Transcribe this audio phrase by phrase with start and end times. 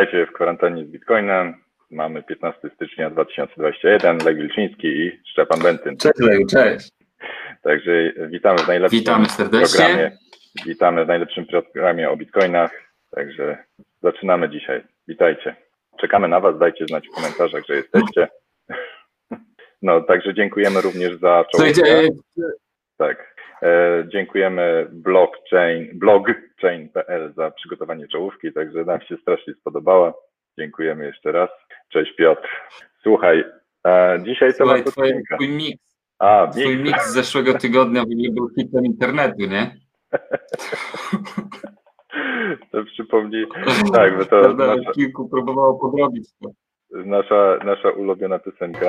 [0.00, 1.54] Witajcie w kwarantannie z Bitcoinem.
[1.90, 4.18] Mamy 15 stycznia 2021.
[4.24, 5.96] Lech Wilczyński i Szczepan Bentyn.
[5.96, 6.90] Cześć Leju, cześć.
[7.62, 9.78] Także witamy w najlepszym Witamy serdecznie.
[9.78, 10.10] programie.
[10.66, 12.70] Witamy w najlepszym programie o Bitcoinach.
[13.10, 13.64] Także
[14.02, 14.82] zaczynamy dzisiaj.
[15.08, 15.56] Witajcie.
[16.00, 16.58] Czekamy na Was.
[16.58, 18.28] Dajcie znać w komentarzach, że jesteście.
[19.82, 21.74] No, także dziękujemy również za czołówkę.
[21.74, 22.08] Słuchajcie,
[22.96, 23.29] Tak.
[23.62, 30.14] E, dziękujemy blockchain, blogchain.pl za przygotowanie czołówki, także nam się strasznie spodobała.
[30.58, 31.50] Dziękujemy jeszcze raz.
[31.88, 32.48] Cześć Piotr.
[33.02, 33.44] Słuchaj,
[34.22, 34.94] dzisiaj słuchaj temat
[35.38, 36.82] twój, mix, A, twój mix.
[36.82, 39.70] mix z zeszłego tygodnia był hitem internetu, nie?
[42.72, 43.46] To przypomnij,
[43.94, 44.76] tak, bo to Prawda?
[44.76, 46.50] nasza, Kilku próbowało podrobić to.
[46.90, 48.88] nasza, nasza ulubiona piosenka.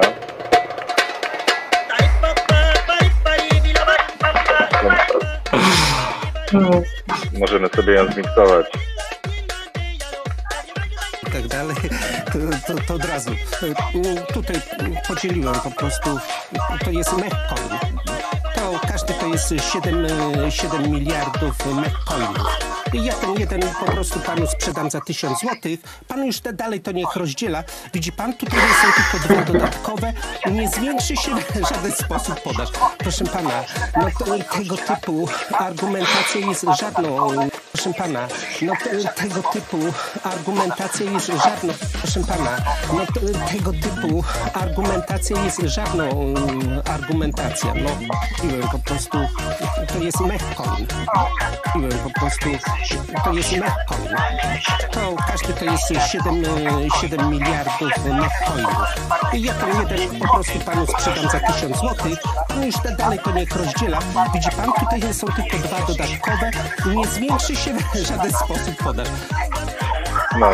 [7.39, 8.65] Możemy sobie ją zmiksować.
[11.27, 11.75] i tak dalej,
[12.25, 13.31] to, to, to od razu.
[14.33, 14.61] Tutaj
[15.07, 16.19] podzieliłem po prostu,
[16.85, 18.10] to jest mechcoin.
[18.87, 22.47] Każdy to jest 7, y, 7 miliardów mechcoinów.
[22.93, 25.79] I ja ten jeden po prostu panu sprzedam za 1000 złotych.
[26.07, 27.63] Pan już da- dalej to niech rozdziela.
[27.93, 30.13] Widzi pan, tutaj są tylko dwa dodatkowe.
[30.51, 32.69] Nie zwiększy się w żaden sposób podaż.
[32.97, 33.63] Proszę pana,
[33.97, 34.25] no to,
[34.57, 35.27] tego typu
[35.59, 37.29] argumentacja jest żadną
[37.83, 38.27] Proszę pana,
[38.61, 39.77] no te, tego typu
[40.23, 42.57] argumentacja jest żadną, proszę pana,
[42.93, 47.73] no te, tego typu argumentacja jest żadną mm, argumentacją.
[47.75, 47.89] No,
[48.41, 49.17] piłem po prostu,
[49.87, 50.87] to jest mechcoin.
[52.03, 52.49] Po prostu,
[53.23, 54.15] to jest mechcoin.
[54.91, 58.83] To każdy to jest 7, e, 7 miliardów mechcoinów.
[59.33, 63.19] I ja ten jeden po prostu panu sprzedam za 1000 złotych, pan już da- dalej
[63.23, 63.99] to niech rozdziela.
[64.33, 66.51] Widzi pan, tutaj są tylko dwa dodatkowe.
[66.95, 69.07] Nie zwiększy się w żaden sposób podaż.
[70.39, 70.51] No.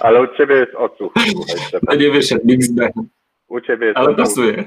[0.00, 1.12] Ale u ciebie jest odsłuch.
[1.88, 2.42] To nie wyszedł,
[3.48, 4.64] U ciebie jest ale pasuje.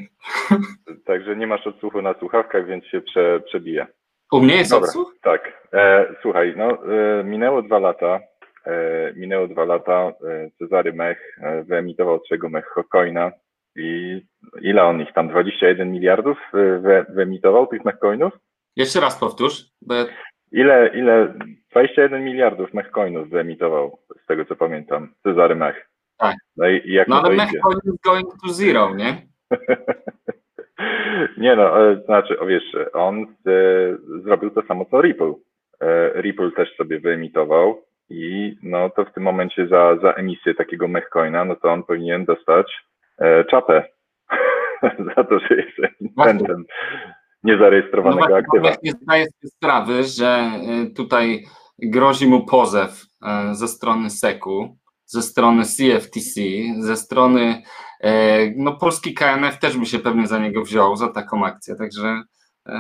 [1.06, 3.88] także nie masz odsłuchu na słuchawkach, więc się prze, przebija.
[4.32, 5.16] U mnie jest Dobra, odsłuch?
[5.22, 5.68] tak.
[5.74, 8.20] E, słuchaj, no e, minęło dwa lata.
[8.66, 10.12] E, minęło dwa lata.
[10.28, 13.32] E, Cezary Mech e, wyemitował swojego Mechcoina
[13.76, 14.22] i
[14.62, 15.28] ile on ich tam?
[15.30, 18.34] 21 miliardów e, wy, wyemitował tych Mechcoinów?
[18.76, 19.94] Jeszcze raz powtórz, bo
[20.52, 21.34] Ile, ile?
[21.72, 25.87] 21 miliardów Mechcoinów wyemitował, z tego co pamiętam, Cezary Mech.
[26.18, 26.36] Tak.
[26.58, 29.28] No i, i jak No ale is going to zero, nie?
[31.38, 33.26] Nie no, e, znaczy, o wiesz, on e,
[34.24, 35.34] zrobił to samo co Ripple.
[35.82, 40.88] E, Ripple też sobie wyemitował i no to w tym momencie za, za emisję takiego
[40.88, 42.84] mechcoina, no to on powinien dostać
[43.18, 43.84] e, czapę
[45.16, 46.66] za to, że jest emitentem
[47.44, 48.70] niezarejestrowanego właśnie, aktywa.
[48.84, 50.52] Nie zdaje sobie sprawy, że
[50.90, 51.46] y, tutaj
[51.80, 54.78] grozi mu pozew y, ze strony SEC-u,
[55.08, 56.42] ze strony CFTC,
[56.80, 57.64] ze strony
[58.06, 62.24] y, no polski KNF też by się pewnie za niego wziął, za taką akcję, także
[62.70, 62.72] y,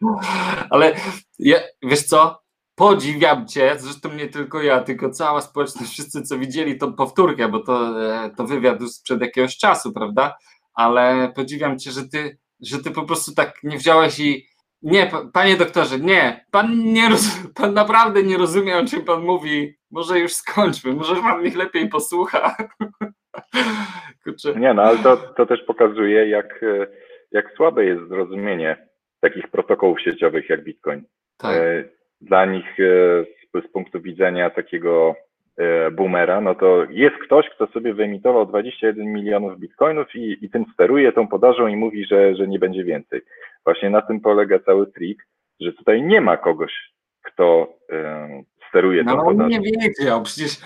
[0.70, 0.96] ale
[1.38, 2.42] ja, wiesz co,
[2.74, 7.60] podziwiam cię, zresztą nie tylko ja, tylko cała społeczność, wszyscy co widzieli tą powtórkę, bo
[7.60, 10.36] to, e, to wywiad już sprzed jakiegoś czasu, prawda,
[10.74, 14.46] ale podziwiam cię, że ty, że ty po prostu tak nie wziąłeś i
[14.82, 17.10] nie, pa- panie doktorze, nie, pan nie
[17.54, 21.88] pan naprawdę nie rozumie, o czym pan mówi, może już skończmy, może pan mich lepiej
[21.88, 22.56] posłucha.
[24.56, 26.86] Nie no, ale to, to też pokazuje, jak, e,
[27.30, 28.88] jak słabe jest zrozumienie
[29.20, 31.02] takich protokołów sieciowych jak Bitcoin.
[31.38, 31.84] tak, E,
[32.20, 35.14] Dla nich e, z, z punktu widzenia takiego
[35.92, 41.12] boomera, no to jest ktoś, kto sobie wyemitował 21 milionów bitcoinów i, i tym steruje
[41.12, 43.20] tą podażą i mówi, że, że nie będzie więcej.
[43.64, 45.26] Właśnie na tym polega cały trik,
[45.60, 46.72] że tutaj nie ma kogoś,
[47.22, 47.72] kto
[48.70, 50.60] steruje no tą ale on nie wiedział, przecież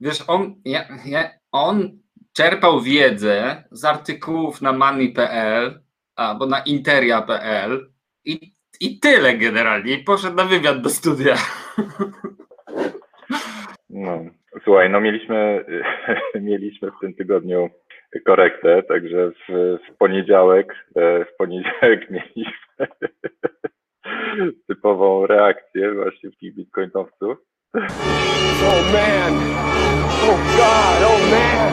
[0.00, 1.98] wiesz, on, ja, ja, on
[2.32, 5.80] czerpał wiedzę z artykułów na money.pl
[6.16, 7.90] albo na interia.pl
[8.24, 11.34] i, i tyle generalnie, i poszedł na wywiad do studia.
[13.90, 14.24] No,
[14.64, 15.64] słuchaj, no mieliśmy,
[16.50, 17.70] mieliśmy w tym tygodniu
[18.26, 22.52] korektę, także w, w poniedziałek, e, w poniedziałek mieliśmy
[24.68, 27.38] typową reakcję właśnie tych bitcoinowców.
[27.74, 29.34] Oh man.
[30.22, 31.00] Oh God.
[31.10, 31.72] Oh man.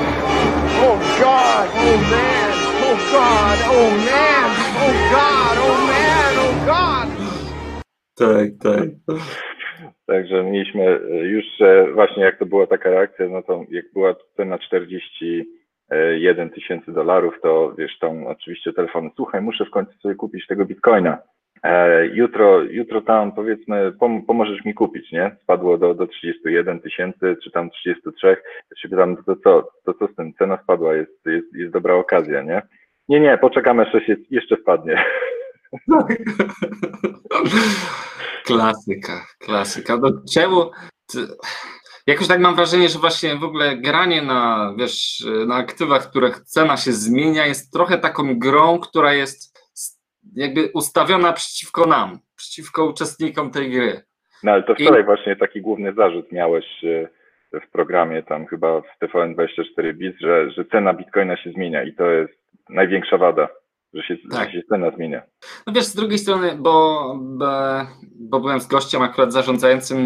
[0.85, 1.67] Oh God.
[1.75, 2.53] Oh man.
[2.87, 3.57] Oh God.
[3.75, 4.49] Oh man.
[4.83, 5.57] Oh God.
[5.67, 6.33] Oh man.
[6.45, 7.07] Oh God.
[8.15, 8.89] Tak, tak.
[10.05, 11.45] Także mieliśmy e, już
[11.93, 17.73] właśnie jak to była taka reakcja, no to jak była cena 41 tysięcy dolarów, to
[17.77, 21.17] wiesz, tam oczywiście telefon, słuchaj, muszę w końcu sobie kupić tego bitcoina.
[21.63, 25.35] E, jutro, jutro tam powiedzmy pom pomożesz mi kupić, nie?
[25.43, 30.07] Spadło do, do 31 tysięcy, czy tam 33, ja się pytam, to co, to co
[30.07, 32.61] z tym, cena spadła, jest, jest, jest dobra okazja, nie?
[33.09, 35.03] Nie, nie, poczekamy, aż się jeszcze spadnie.
[38.45, 39.97] Klasyka, klasyka.
[39.97, 40.71] Do czemu?
[42.07, 46.77] Jakoś tak mam wrażenie, że właśnie w ogóle granie na, wiesz, na aktywach, których cena
[46.77, 49.56] się zmienia, jest trochę taką grą, która jest
[50.37, 54.01] jakby ustawiona przeciwko nam, przeciwko uczestnikom tej gry.
[54.43, 55.05] No ale to wczoraj I...
[55.05, 60.65] właśnie taki główny zarzut miałeś e, w programie tam chyba w TVN24 BIS, że, że
[60.65, 62.33] cena bitcoina się zmienia i to jest
[62.69, 63.47] największa wada
[63.93, 64.49] że się, tak.
[64.49, 65.21] że się cena zmienia.
[65.67, 67.15] No wiesz, z drugiej strony, bo,
[68.15, 70.05] bo, byłem z gościem akurat zarządzającym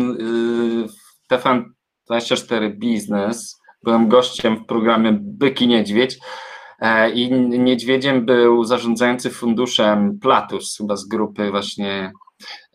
[1.29, 6.19] yy, TFN24 Business, byłem gościem w programie Byki Niedźwiedź
[7.13, 12.11] i niedźwiedziem był zarządzający funduszem Platus, chyba z grupy właśnie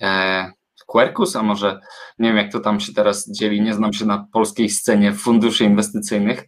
[0.01, 0.53] e,
[0.87, 1.81] Quercus, a może
[2.19, 5.65] nie wiem jak to tam się teraz dzieli, nie znam się na polskiej scenie funduszy
[5.65, 6.45] inwestycyjnych,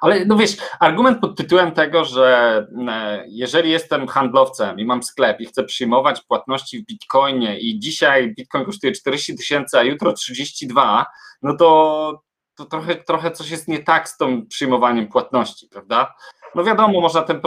[0.00, 5.40] ale no wiesz, argument pod tytułem tego, że e, jeżeli jestem handlowcem i mam sklep
[5.40, 11.06] i chcę przyjmować płatności w bitcoinie i dzisiaj bitcoin kosztuje 40 tysięcy, a jutro 32,
[11.42, 12.22] no to,
[12.56, 16.14] to trochę, trochę coś jest nie tak z tym przyjmowaniem płatności, prawda?
[16.54, 17.40] No wiadomo, można ten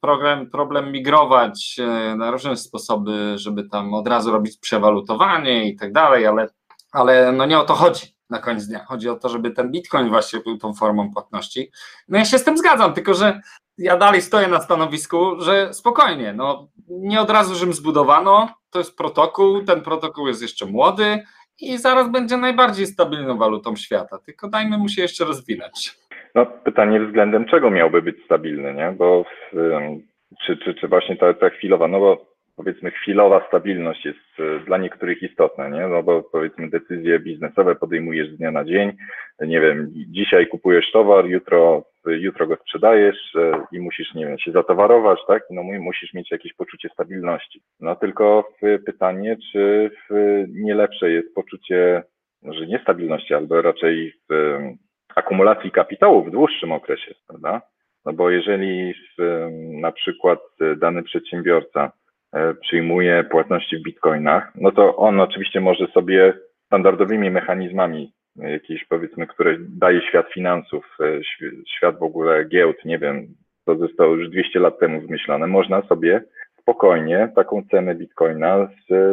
[0.00, 5.92] program, problem migrować e, na różne sposoby, żeby tam od razu robić przewalutowanie i tak
[5.92, 6.48] dalej, ale,
[6.92, 8.84] ale no nie o to chodzi na koniec dnia.
[8.84, 11.70] Chodzi o to, żeby ten bitcoin właśnie był tą formą płatności.
[12.08, 13.40] No ja się z tym zgadzam, tylko że
[13.78, 18.96] ja dalej stoję na stanowisku, że spokojnie, no nie od razu Rzym zbudowano, to jest
[18.96, 21.22] protokół, ten protokół jest jeszcze młody
[21.58, 25.98] i zaraz będzie najbardziej stabilną walutą świata, tylko dajmy mu się jeszcze rozwinąć.
[26.36, 28.94] No pytanie względem czego miałby być stabilny, nie?
[28.98, 29.24] Bo
[30.46, 34.78] czy, czy, czy właśnie ta, ta chwilowa, no bo powiedzmy chwilowa stabilność jest e, dla
[34.78, 35.86] niektórych istotna, nie?
[35.86, 38.92] No bo powiedzmy decyzje biznesowe podejmujesz z dnia na dzień,
[39.40, 44.52] nie wiem, dzisiaj kupujesz towar, jutro, jutro go sprzedajesz e, i musisz, nie wiem, się
[44.52, 45.42] zatowarować, tak?
[45.50, 47.60] No musisz mieć jakieś poczucie stabilności.
[47.80, 48.48] No tylko
[48.86, 49.90] pytanie, czy
[50.48, 52.02] nie lepsze jest poczucie,
[52.42, 54.12] może niestabilności, albo raczej
[55.14, 57.62] akumulacji kapitału w dłuższym okresie, prawda?
[58.04, 58.94] No bo jeżeli
[59.80, 60.38] na przykład
[60.76, 61.92] dany przedsiębiorca
[62.36, 66.34] E, przyjmuje płatności w bitcoinach, no to on oczywiście może sobie
[66.66, 68.12] standardowymi mechanizmami,
[68.42, 71.24] e, jakieś powiedzmy, które daje świat finansów, e,
[71.76, 73.26] świat w ogóle giełd, nie wiem,
[73.64, 76.22] to zostało już 200 lat temu wymyślone, można sobie
[76.60, 78.68] spokojnie taką cenę bitcoina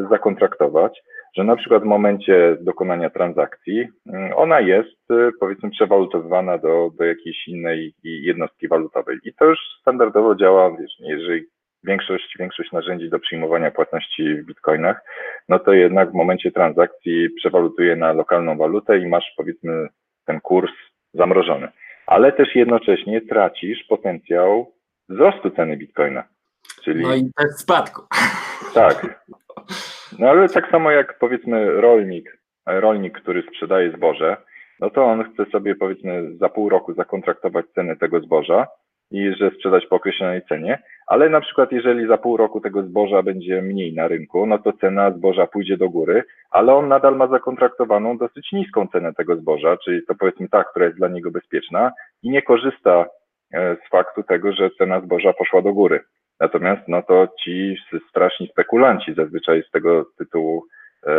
[0.10, 1.04] zakontraktować,
[1.36, 5.08] że na przykład w momencie dokonania transakcji mm, ona jest
[5.40, 9.18] powiedzmy przewalutowywana do, do jakiejś innej jednostki walutowej.
[9.24, 11.44] I to już standardowo działa, wiesz, jeżeli
[11.84, 15.02] większość, większość narzędzi do przyjmowania płatności w bitcoinach,
[15.50, 19.88] no to jednak w momencie transakcji przewalutuje na lokalną walutę i masz powiedzmy
[20.26, 20.72] ten kurs
[21.14, 21.68] zamrożony.
[22.08, 24.74] Ale też jednocześnie tracisz potencjał
[25.10, 26.24] wzrostu ceny bitcoina.
[26.84, 27.04] Czyli...
[27.04, 28.02] No i też spadku.
[28.74, 29.26] Tak.
[30.20, 34.38] No ale tak samo jak powiedzmy rolnik, rolnik, który sprzedaje zboże,
[34.80, 38.68] no to on chce sobie powiedzmy za pół roku zakontraktować cenę tego zboża,
[39.14, 43.24] i że sprzedać po określonej cenie, ale na przykład jeżeli za pół roku tego zboża
[43.24, 47.28] będzie mniej na rynku, no to cena zboża pójdzie do góry, ale on nadal ma
[47.28, 51.92] zakontraktowaną dosyć niską cenę tego zboża, czyli to powiedzmy ta, która jest dla niego bezpieczna
[52.24, 53.06] i nie korzysta
[53.54, 56.00] e, z faktu tego, że cena zboża poszła do góry.
[56.44, 57.78] Natomiast no to ci
[58.10, 60.66] straszni spekulanci zazwyczaj z tego tytułu
[61.08, 61.12] e,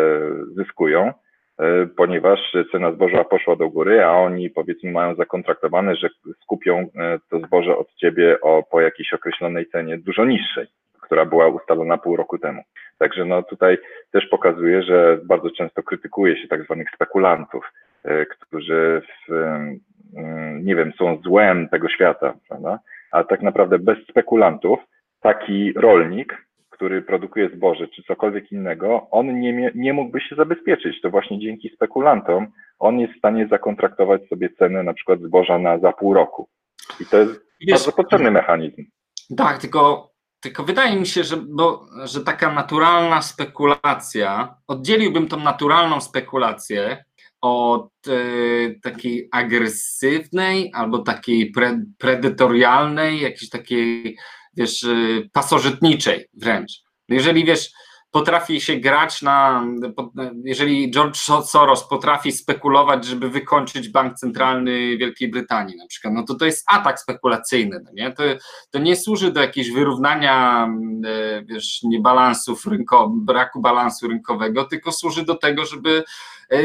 [0.57, 1.13] zyskują.
[1.59, 2.41] E, ponieważ
[2.73, 6.09] cena zboża poszła do góry, a oni powiedzmy mają zakontraktowane, że
[6.43, 10.67] skupią e, to zboże od ciebie o, po jakiejś określonej cenie dużo niższej,
[11.01, 12.63] która była ustalona pół roku temu.
[12.99, 13.79] Także no tutaj
[14.13, 17.73] też pokazuje, że bardzo często krytykuje się tak zwanych spekulantów,
[18.31, 19.33] którzy w,
[20.63, 22.79] nie wiem, są złem tego świata, prawda?
[23.13, 24.81] A tak naprawdę bez spekulantów
[25.25, 31.01] taki rolnik który produkuje zboże czy cokolwiek innego, on nie, nie mógłby się zabezpieczyć.
[31.01, 32.47] To właśnie dzięki spekulantom
[32.79, 36.49] on jest w stanie zakontraktować sobie cenę na przykład zboża na za pół roku.
[37.01, 37.41] I to jest
[37.71, 38.85] bardzo potrzebny mechanizm.
[39.37, 46.01] Tak, tylko, tylko wydaje mi się, że, bo, że taka naturalna spekulacja, oddzieliłbym tą naturalną
[46.01, 47.05] spekulację
[47.41, 48.13] od e,
[48.83, 54.17] takiej agresywnej albo takiej pre, predatorialnej, jakiejś takiej
[54.57, 56.73] wiesz, y, pasożytniczej wręcz.
[57.09, 57.71] Jeżeli wiesz,
[58.15, 59.67] potrafi się grać na,
[60.45, 66.35] jeżeli George Soros potrafi spekulować, żeby wykończyć bank centralny Wielkiej Brytanii na przykład, no to
[66.35, 68.13] to jest atak spekulacyjny, no nie?
[68.13, 68.23] To,
[68.71, 70.67] to nie służy do jakiegoś wyrównania
[71.07, 76.05] e, wiesz, niebalansów rynkowych, braku balansu rynkowego, tylko służy do tego, żeby
[76.51, 76.59] e,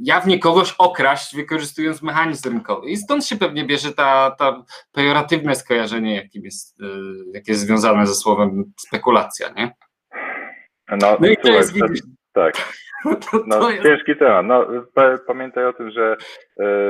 [0.00, 2.88] jawnie kogoś okraść, wykorzystując mechanizm rynkowy.
[2.88, 6.84] I stąd się pewnie bierze ta, ta pejoratywne skojarzenie, jakim jest, e,
[7.34, 9.70] jakie jest związane ze słowem spekulacja, nie?
[10.90, 12.00] No, no i to jest, widzisz,
[12.32, 12.54] tak.
[13.46, 13.82] No, to jest...
[13.82, 14.46] Ciężki temat.
[14.46, 14.66] No,
[15.26, 16.16] pamiętaj o tym, że e,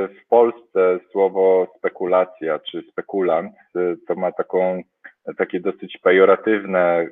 [0.07, 4.81] w Polsce słowo spekulacja czy spekulant e, to ma taką,
[5.37, 7.07] takie dosyć pejoratywne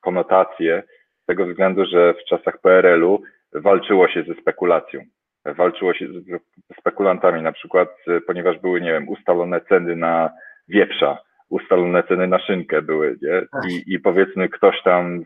[0.00, 0.82] konotacje
[1.22, 3.22] z tego względu, że w czasach PRL-u
[3.52, 5.00] walczyło się ze spekulacją
[5.44, 6.40] walczyło się z
[6.80, 10.30] spekulantami, na przykład, e, ponieważ były, nie wiem, ustalone ceny na
[10.68, 13.42] wieprza, ustalone ceny na szynkę były, nie?
[13.52, 13.70] Tak.
[13.70, 15.22] I, i powiedzmy ktoś tam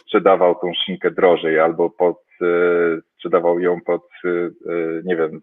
[0.00, 2.46] sprzedawał tą szynkę drożej albo pod, e,
[3.14, 4.50] sprzedawał ją pod, e,
[5.04, 5.40] nie wiem,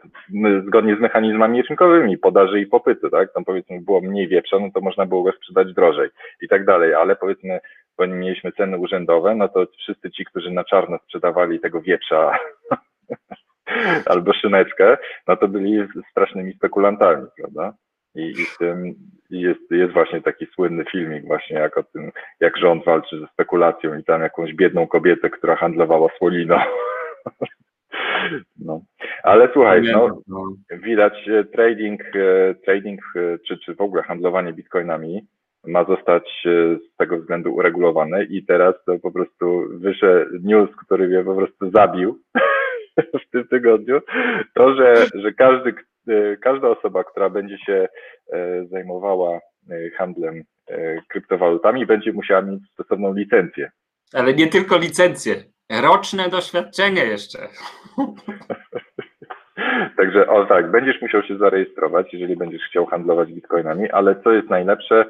[0.67, 3.33] zgodnie z mechanizmami rynkowymi podaży i popytu, tak?
[3.33, 6.09] Tam powiedzmy było mniej wieprza, no to można było go sprzedać drożej
[6.41, 7.59] i tak dalej, ale powiedzmy,
[7.97, 12.37] bo mieliśmy ceny urzędowe, no to wszyscy ci, którzy na czarno sprzedawali tego wieprza
[14.11, 17.73] albo szyneczkę, no to byli strasznymi spekulantami, prawda?
[18.15, 18.93] I, i w tym
[19.29, 23.97] jest, jest właśnie taki słynny filmik właśnie jak o tym, jak rząd walczy ze spekulacją
[23.97, 26.57] i tam jakąś biedną kobietę, która handlowała słoliną.
[28.59, 28.81] No.
[29.23, 34.53] Ale słuchaj, no, no, widać e, trading, e, trading e, czy, czy w ogóle handlowanie
[34.53, 35.21] bitcoinami
[35.67, 36.23] ma zostać
[36.93, 41.71] z tego względu uregulowane i teraz to po prostu wyszedł news, który mnie po prostu
[41.71, 42.19] zabił
[43.27, 44.01] w tym tygodniu,
[44.53, 45.73] to, że, że każdy,
[46.07, 47.87] e, każda osoba, która będzie się
[48.33, 49.39] e, zajmowała e,
[49.97, 50.43] handlem
[51.09, 53.71] kryptowalutami, będzie musiała mieć stosowną licencję.
[54.13, 55.35] Ale nie tylko licencję,
[55.81, 57.37] roczne doświadczenie jeszcze.
[59.97, 64.49] Także o tak, będziesz musiał się zarejestrować, jeżeli będziesz chciał handlować bitcoinami, ale co jest
[64.49, 65.05] najlepsze,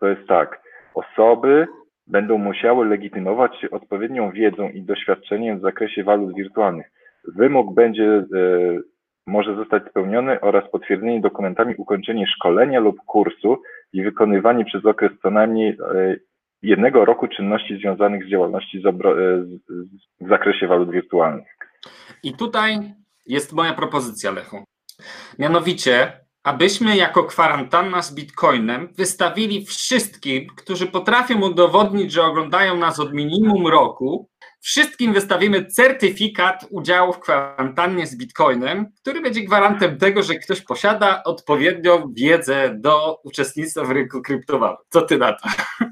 [0.00, 0.62] to jest tak,
[0.94, 1.66] osoby,
[2.06, 6.86] będą musiały legitymować się odpowiednią wiedzą i doświadczeniem w zakresie walut wirtualnych.
[7.36, 8.24] Wymóg będzie e,
[9.26, 15.30] może zostać spełniony oraz potwierdzenie dokumentami ukończenie szkolenia lub kursu i wykonywanie przez okres co
[15.30, 16.16] najmniej e,
[16.62, 18.92] jednego roku czynności związanych z działalnością e,
[20.20, 21.46] w zakresie walut wirtualnych.
[22.22, 22.78] I tutaj
[23.26, 24.64] jest moja propozycja, Lechu.
[25.38, 33.14] Mianowicie abyśmy jako kwarantanna z Bitcoinem wystawili wszystkim, którzy potrafią udowodnić, że oglądają nas od
[33.14, 34.28] minimum roku,
[34.60, 41.22] wszystkim wystawimy certyfikat udziału w kwarantannie z Bitcoinem, który będzie gwarantem tego, że ktoś posiada
[41.24, 44.80] odpowiednią wiedzę do uczestnictwa w rynku kryptowalut.
[44.88, 45.48] Co ty na to?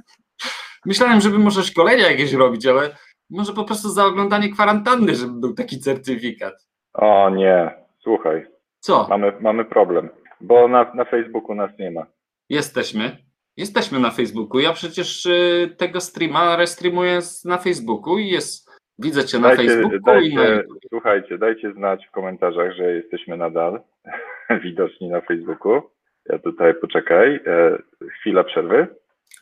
[0.86, 2.96] Myślałem, żeby może szkolenia jakieś robić, ale
[3.30, 6.54] może po prostu za oglądanie kwarantanny, żeby był taki certyfikat.
[6.94, 8.46] O nie, słuchaj.
[8.80, 9.06] Co?
[9.10, 10.08] Mamy, mamy problem.
[10.42, 12.06] Bo na, na Facebooku nas nie ma.
[12.48, 13.16] Jesteśmy.
[13.56, 14.60] Jesteśmy na Facebooku.
[14.60, 18.70] Ja przecież y, tego streama restreamuję na Facebooku i jest.
[18.98, 20.44] Widzę cię na dajcie, Facebooku dajcie, i na
[20.88, 23.80] Słuchajcie, dajcie znać w komentarzach, że jesteśmy nadal
[24.64, 25.82] widoczni na Facebooku.
[26.26, 27.40] Ja tutaj poczekaj.
[27.46, 27.78] E,
[28.20, 28.86] chwila przerwy.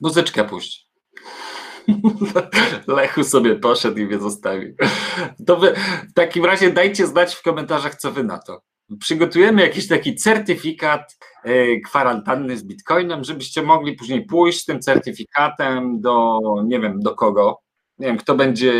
[0.00, 0.90] Muzyczkę puść.
[2.88, 4.74] Lechu sobie poszedł i mnie zostawił.
[5.46, 5.74] To wy,
[6.10, 11.18] w takim razie dajcie znać w komentarzach, co wy na to przygotujemy jakiś taki certyfikat
[11.44, 17.14] e, kwarantanny z Bitcoinem, żebyście mogli później pójść z tym certyfikatem do, nie wiem, do
[17.14, 17.60] kogo.
[17.98, 18.72] Nie wiem, kto będzie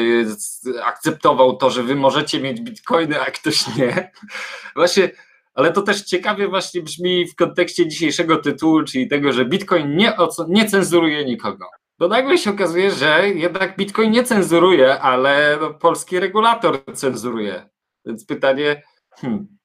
[0.85, 4.11] akceptował to, że wy możecie mieć bitcoiny, a ktoś nie.
[4.77, 5.11] Właśnie,
[5.55, 10.13] ale to też ciekawie właśnie brzmi w kontekście dzisiejszego tytułu, czyli tego, że bitcoin nie,
[10.49, 11.67] nie cenzuruje nikogo.
[11.99, 17.71] Bo nagle się okazuje, że jednak bitcoin nie cenzuruje, ale no, polski regulator cenzuruje.
[18.05, 19.60] Więc pytanie, hmm,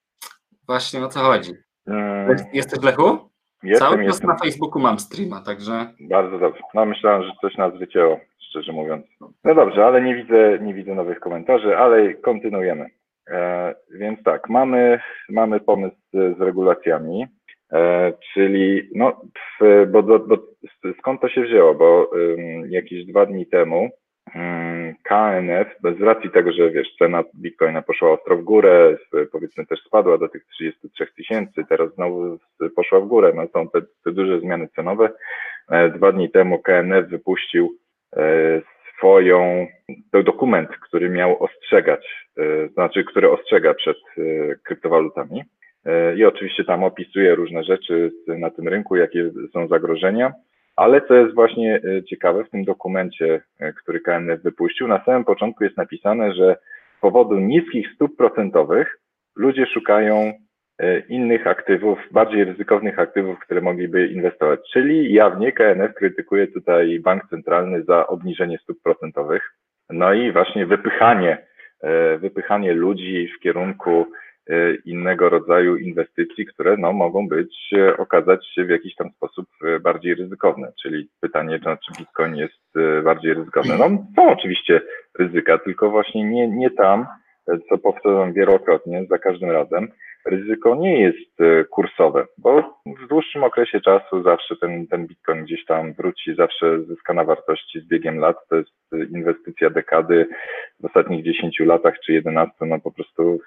[0.67, 1.51] Właśnie o co chodzi.
[1.87, 2.35] Hmm.
[2.53, 3.29] Jesteś Lechu?
[3.63, 5.93] Jestem, Cały czas na Facebooku mam streama, także.
[5.99, 6.61] Bardzo dobrze.
[6.73, 8.19] No myślałem, że coś nas wycięło,
[8.49, 9.05] szczerze mówiąc.
[9.43, 12.89] No dobrze, ale nie widzę, nie widzę nowych komentarzy, ale kontynuujemy.
[13.29, 17.25] E, więc tak, mamy, mamy pomysł z, z regulacjami,
[17.71, 19.21] e, czyli no,
[19.87, 20.37] bo, bo, bo,
[20.99, 21.75] skąd to się wzięło?
[21.75, 23.89] Bo um, jakieś dwa dni temu
[25.03, 28.97] KNF, bez racji tego, że wiesz, cena Bitcoina poszła ostro w górę,
[29.31, 32.37] powiedzmy też spadła do tych 33 tysięcy, teraz znowu
[32.75, 35.09] poszła w górę, no są te, te duże zmiany cenowe.
[35.69, 37.77] E, dwa dni temu KNF wypuścił
[38.17, 38.61] e,
[38.97, 39.67] swoją,
[40.11, 43.97] to dokument, który miał ostrzegać, e, znaczy, który ostrzega przed
[44.63, 45.43] kryptowalutami.
[46.17, 50.33] I oczywiście tam opisuje różne rzeczy na tym rynku, jakie są zagrożenia.
[50.75, 53.41] Ale co jest właśnie ciekawe, w tym dokumencie,
[53.77, 56.57] który KNF wypuścił, na samym początku jest napisane, że
[56.97, 58.99] z powodu niskich stóp procentowych
[59.35, 60.33] ludzie szukają
[60.79, 64.59] E, innych aktywów, bardziej ryzykownych aktywów, które mogliby inwestować.
[64.73, 69.51] Czyli jawnie KNF krytykuje tutaj bank centralny za obniżenie stóp procentowych,
[69.89, 71.37] no i właśnie wypychanie,
[71.81, 74.05] e, wypychanie ludzi w kierunku e,
[74.85, 79.49] innego rodzaju inwestycji, które no, mogą być, okazać się w jakiś tam sposób
[79.81, 80.73] bardziej ryzykowne.
[80.81, 82.73] Czyli pytanie, czy Bitcoin jest
[83.03, 83.77] bardziej ryzykowny.
[83.77, 84.81] No, są oczywiście
[85.19, 87.05] ryzyka, tylko właśnie nie, nie tam,
[87.69, 89.87] co powtarzam wielokrotnie, za każdym razem,
[90.25, 95.65] ryzyko nie jest e, kursowe, bo w dłuższym okresie czasu zawsze ten, ten bitcoin gdzieś
[95.65, 98.37] tam wróci, zawsze zyska na wartości z biegiem lat.
[98.49, 98.71] To jest
[99.11, 100.27] inwestycja dekady
[100.79, 103.39] w ostatnich 10 latach czy 11, no po prostu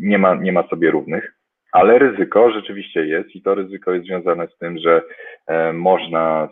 [0.00, 1.39] nie ma, nie ma sobie równych.
[1.72, 5.02] Ale ryzyko rzeczywiście jest i to ryzyko jest związane z tym, że
[5.46, 6.48] e, można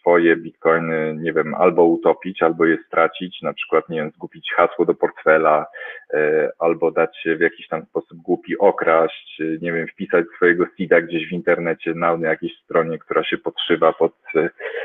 [0.00, 4.84] swoje bitcoiny, nie wiem, albo utopić, albo je stracić, na przykład, nie wiem, zgubić hasło
[4.84, 5.66] do portfela,
[6.14, 11.00] e, albo dać się w jakiś tam sposób głupi okraść, nie wiem, wpisać swojego seeda
[11.00, 14.12] gdzieś w internecie na jakiejś stronie, która się podszywa pod,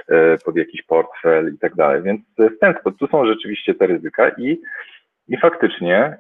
[0.10, 2.02] e, pod jakiś portfel i tak dalej.
[2.04, 4.62] Więc w ten sposób, tu są rzeczywiście te ryzyka i
[5.28, 6.18] i faktycznie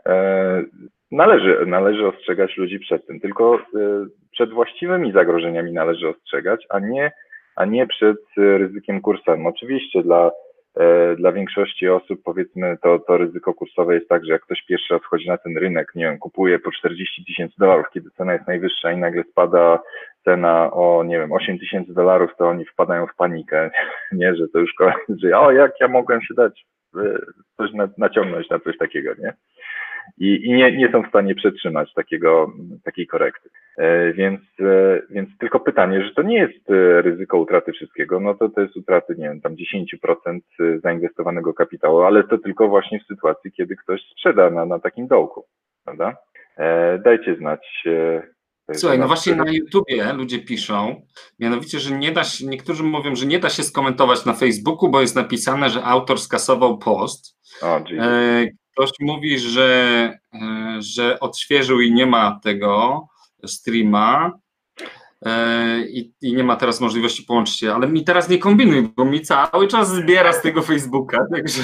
[1.15, 3.59] Należy, należy ostrzegać ludzi przed tym, tylko y,
[4.31, 7.11] przed właściwymi zagrożeniami należy ostrzegać, a nie,
[7.55, 9.45] a nie przed ryzykiem kursowym.
[9.45, 10.31] Oczywiście dla,
[10.77, 14.93] e, dla większości osób powiedzmy to, to ryzyko kursowe jest tak, że jak ktoś pierwszy
[14.93, 18.47] raz wchodzi na ten rynek, nie wiem, kupuje po 40 tysięcy dolarów, kiedy cena jest
[18.47, 19.79] najwyższa i nagle spada
[20.25, 23.71] cena o, nie wiem, 8 tysięcy dolarów, to oni wpadają w panikę,
[24.11, 24.73] nie, że to już
[25.23, 26.65] że o, jak ja mogłem się dać
[26.97, 27.19] e,
[27.57, 29.33] coś naciągnąć na coś takiego, nie?
[30.17, 32.53] i, i nie, nie są w stanie przetrzymać takiego,
[32.83, 33.49] takiej korekty.
[33.77, 36.69] E, więc, e, więc tylko pytanie, że to nie jest
[37.01, 40.39] ryzyko utraty wszystkiego, no to to jest utraty, nie wiem, tam 10%
[40.83, 45.45] zainwestowanego kapitału, ale to tylko właśnie w sytuacji, kiedy ktoś sprzeda na, na takim dołku,
[45.85, 46.17] prawda?
[47.03, 47.87] Dajcie znać.
[48.73, 51.07] Słuchaj, no właśnie na YouTubie ludzie piszą,
[51.39, 55.01] mianowicie, że nie da się, niektórzy mówią, że nie da się skomentować na Facebooku, bo
[55.01, 57.37] jest napisane, że autor skasował post.
[57.61, 57.81] O,
[58.71, 63.01] Ktoś mówi, że, e, że odświeżył i nie ma tego
[63.45, 64.31] streama
[65.25, 69.05] e, i, i, nie ma teraz możliwości połączyć się, ale mi teraz nie kombinuj, bo
[69.05, 71.63] mi cały czas zbiera z tego Facebooka, także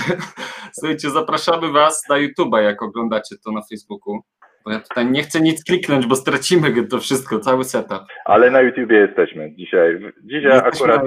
[0.73, 4.21] słuchajcie, zapraszamy Was na YouTube'a, jak oglądacie to na Facebooku.
[4.65, 8.01] Bo ja tutaj nie chcę nic kliknąć, bo stracimy to wszystko, cały setup.
[8.25, 9.99] Ale na YouTubie jesteśmy dzisiaj.
[10.23, 11.01] Dzisiaj akurat.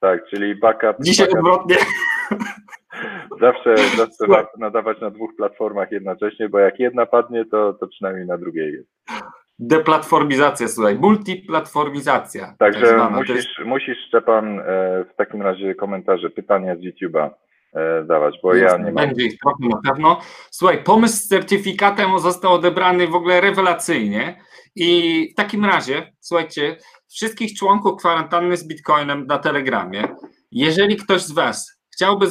[0.00, 0.96] Tak, czyli backup.
[1.00, 1.38] Dzisiaj backup.
[1.38, 1.76] odwrotnie.
[3.40, 8.26] Zawsze, zawsze warto nadawać na dwóch platformach jednocześnie, bo jak jedna padnie, to, to przynajmniej
[8.26, 8.88] na drugiej jest.
[9.58, 12.54] Deplatformizacja, słuchaj, multiplatformizacja.
[12.58, 13.48] Także musisz, jest...
[13.64, 14.64] musisz, Szczepan, e,
[15.04, 17.30] w takim razie komentarze, pytania z YouTube'a
[18.06, 18.94] dawać, bo ja nie mam.
[18.94, 20.20] Będzie ich trochę na pewno.
[20.50, 24.40] Słuchaj, pomysł z certyfikatem został odebrany w ogóle rewelacyjnie
[24.76, 26.76] i w takim razie, słuchajcie,
[27.08, 30.08] wszystkich członków kwarantanny z Bitcoinem na Telegramie,
[30.50, 32.26] jeżeli ktoś z Was Chciałby,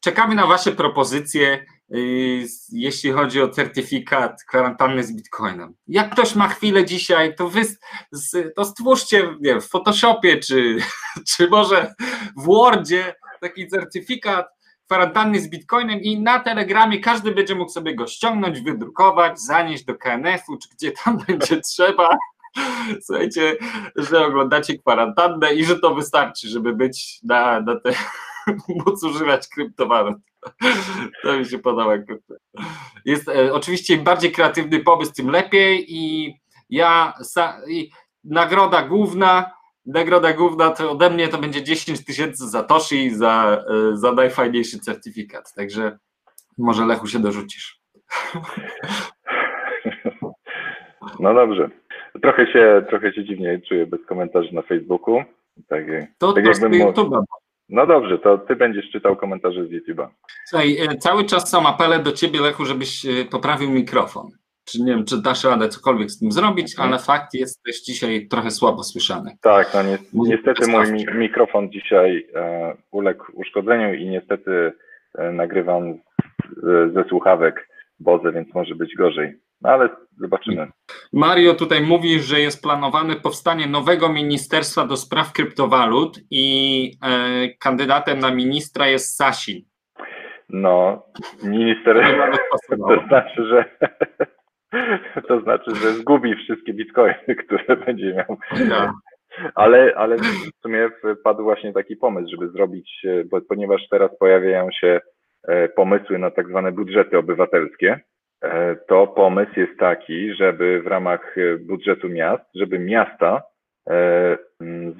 [0.00, 5.74] czekamy na Wasze propozycje, y, jeśli chodzi o certyfikat kwarantanny z Bitcoinem.
[5.86, 7.62] Jak ktoś ma chwilę dzisiaj, to wy
[8.56, 10.76] to stwórzcie nie, w Photoshopie, czy,
[11.36, 11.94] czy może
[12.36, 14.46] w Wordzie taki certyfikat
[14.90, 19.94] kwarantanny z Bitcoinem i na Telegramie każdy będzie mógł sobie go ściągnąć, wydrukować, zanieść do
[19.94, 22.18] KNF-u, czy gdzie tam będzie trzeba.
[23.02, 23.56] Słuchajcie,
[23.96, 27.92] że oglądacie kwarantannę i że to wystarczy, żeby być na, na te
[28.84, 30.18] móc używać kryptowalut.
[31.22, 31.94] To mi się podoba.
[33.04, 36.34] Jest e, oczywiście im bardziej kreatywny pomysł, tym lepiej i
[36.70, 37.14] ja
[37.68, 37.90] i
[38.24, 42.48] nagroda główna nagroda główna to ode mnie to będzie 10 tysięcy
[43.16, 45.54] za, e, za najfajniejszy certyfikat.
[45.54, 45.98] Także
[46.58, 47.80] może Lechu się dorzucisz.
[51.20, 51.70] No dobrze.
[52.22, 55.22] Trochę się, trochę się dziwnie czuję bez komentarzy na Facebooku.
[55.68, 55.84] Tak,
[56.18, 57.22] to tak jakbym YouTube'a.
[57.68, 60.08] No dobrze, to ty będziesz czytał komentarze z YouTube'a.
[60.46, 64.28] Słuchaj, e, cały czas są apele do ciebie, Lechu, żebyś e, poprawił mikrofon.
[64.64, 66.88] Czy nie wiem, czy dasz radę cokolwiek z tym zrobić, mhm.
[66.88, 69.36] ale fakt jest, też dzisiaj trochę słabo słyszany.
[69.40, 74.72] Tak, no ni niestety mój mi mikrofon dzisiaj e, uległ uszkodzeniu i niestety
[75.18, 75.98] e, nagrywam
[76.56, 77.68] z, ze słuchawek
[78.00, 79.40] Boze, więc może być gorzej.
[79.62, 79.88] No ale
[80.20, 80.68] zobaczymy.
[81.12, 88.18] Mario tutaj mówi, że jest planowane powstanie nowego ministerstwa do spraw kryptowalut i e, kandydatem
[88.18, 89.62] na ministra jest Sasin.
[90.48, 91.02] No,
[91.42, 91.96] minister
[92.68, 93.64] to znaczy, że
[95.28, 98.38] to znaczy, że zgubi wszystkie bitcoiny, które będzie miał.
[99.54, 100.88] ale, ale w sumie
[101.24, 105.00] padł właśnie taki pomysł, żeby zrobić, e, bo, ponieważ teraz pojawiają się
[105.48, 108.00] e, pomysły na tak zwane budżety obywatelskie,
[108.42, 113.42] e, to pomysł jest taki, żeby w ramach budżetu miast, żeby miasta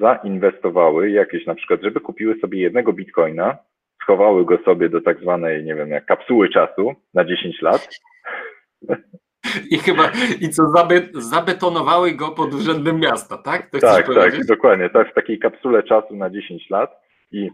[0.01, 3.59] zainwestowały jakieś na przykład, żeby kupiły sobie jednego bitcoina,
[4.03, 7.89] schowały go sobie do tak zwanej, nie wiem, jak kapsuły czasu na 10 lat
[9.71, 10.63] i chyba, i co,
[11.15, 13.71] zabetonowały go pod urzędem miasta, tak?
[13.81, 14.91] tak, tak, dokładnie.
[14.91, 16.91] Tak, w takiej kapsule czasu na 10 lat
[17.33, 17.51] i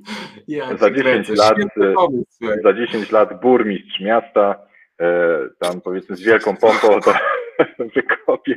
[0.49, 1.33] ja za 10 kręcę.
[1.35, 1.57] lat,
[1.94, 4.55] pomysł, za 10 lat burmistrz miasta,
[5.01, 7.12] e, tam powiedzmy z wielką pompą to
[7.94, 8.57] wykopie,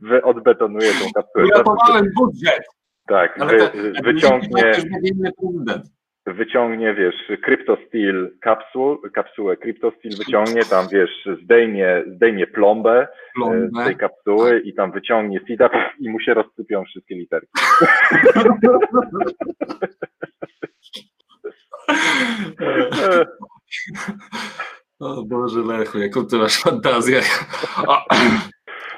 [0.00, 1.44] wy, odbetonuje tą kapsułę.
[1.44, 2.64] Uratowałem budżet.
[3.06, 4.72] Tak, wy, wyciągnie
[6.34, 7.14] wyciągnie, wiesz,
[7.44, 13.68] CryptoSteel kapsuł, kapsułę CryptoSteel wyciągnie, tam, wiesz, zdejmie, zdejmie plombę, e, plombę.
[13.82, 17.52] z tej kapsuły i tam wyciągnie seeda i mu się rozsypią wszystkie literki.
[25.00, 27.20] O Boże Lechu, jaką ty masz fantazję.
[27.86, 28.04] O,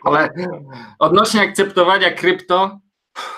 [0.04, 0.28] ale
[0.98, 2.78] odnośnie akceptowania krypto,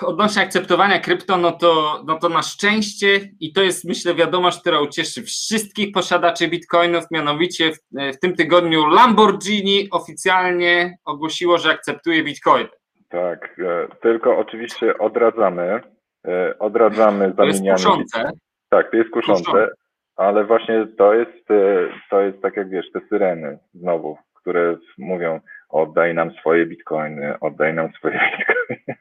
[0.01, 3.07] odnośnie akceptowania krypto, no to, no to na szczęście
[3.39, 7.77] i to jest myślę wiadomość, która ucieszy wszystkich posiadaczy bitcoinów, mianowicie w,
[8.15, 12.67] w tym tygodniu Lamborghini oficjalnie ogłosiło, że akceptuje bitcoin.
[13.09, 15.81] Tak, e, tylko oczywiście odradzamy,
[16.27, 17.63] e, odradzamy zamienianie.
[17.63, 18.31] To jest kuszące.
[18.69, 19.69] Tak, to jest kuszące, kuszące,
[20.15, 25.39] ale właśnie to jest, e, to jest tak jak wiesz, te syreny znowu, które mówią
[25.69, 28.95] oddaj nam swoje bitcoiny, oddaj nam swoje bitcoiny.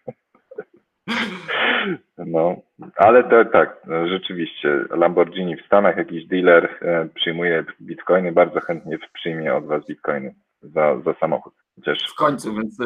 [2.18, 2.56] No,
[2.96, 4.84] ale to, tak, rzeczywiście.
[4.90, 11.00] Lamborghini w Stanach, jakiś dealer e, przyjmuje bitcoiny, bardzo chętnie przyjmie od Was bitcoiny za,
[11.04, 11.54] za samochód.
[11.76, 11.98] Chociaż...
[12.12, 12.84] W końcu, więc e,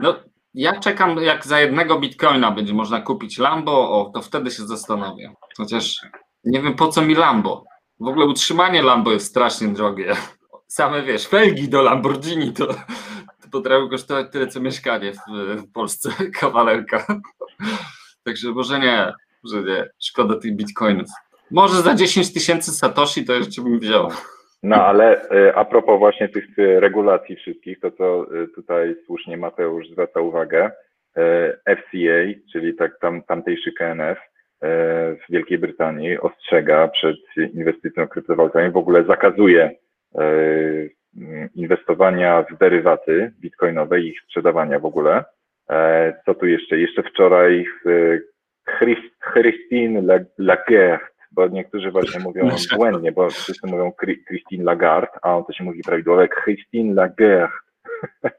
[0.00, 0.14] no,
[0.54, 5.32] ja czekam, jak za jednego bitcoina będzie można kupić Lambo, o, to wtedy się zastanowię.
[5.56, 6.00] Chociaż
[6.44, 7.64] nie wiem po co mi Lambo.
[8.00, 10.12] W ogóle utrzymanie Lambo jest strasznie drogie.
[10.66, 12.66] Same wiesz, felgi do Lamborghini to
[13.52, 15.18] potrafią kosztować tyle co mieszkanie w,
[15.56, 16.10] w Polsce,
[16.40, 17.06] kawalerka.
[18.24, 19.12] Także może nie,
[19.44, 21.08] że nie, szkoda tych bitcoinów.
[21.50, 24.10] Może za 10 tysięcy satoshi to jeszcze bym wziął.
[24.62, 29.36] No ale e, a propos właśnie tych e, regulacji wszystkich, to co e, tutaj słusznie
[29.36, 30.70] Mateusz zwraca uwagę,
[31.66, 34.18] FCA, czyli tak tam, tamtejszy KNF
[34.62, 37.16] w Wielkiej Brytanii ostrzega przed
[37.54, 39.76] inwestycją kryptowalutami, w ogóle zakazuje
[41.54, 45.24] inwestowania w derywaty bitcoinowe i ich sprzedawania w ogóle.
[45.70, 46.78] E, co tu jeszcze?
[46.78, 47.66] Jeszcze wczoraj
[49.32, 50.02] Christine
[50.38, 50.98] Lagarde,
[51.32, 53.92] bo niektórzy właśnie mówią błędnie, bo wszyscy mówią
[54.28, 57.48] Christine Lagarde, a on to się mówi prawidłowo Christine Lagarde.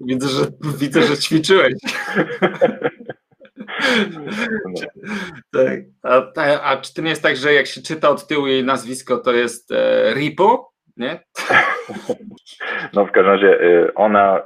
[0.00, 0.46] Widzę, że,
[0.78, 1.74] widzę, że ćwiczyłeś.
[4.64, 4.80] No.
[5.52, 5.80] Tak.
[6.02, 9.18] A, a, czy to nie jest tak, że jak się czyta od tyłu jej nazwisko,
[9.18, 11.18] to jest e, Ripo, nie?
[12.92, 14.42] No w każdym razie e, ona e,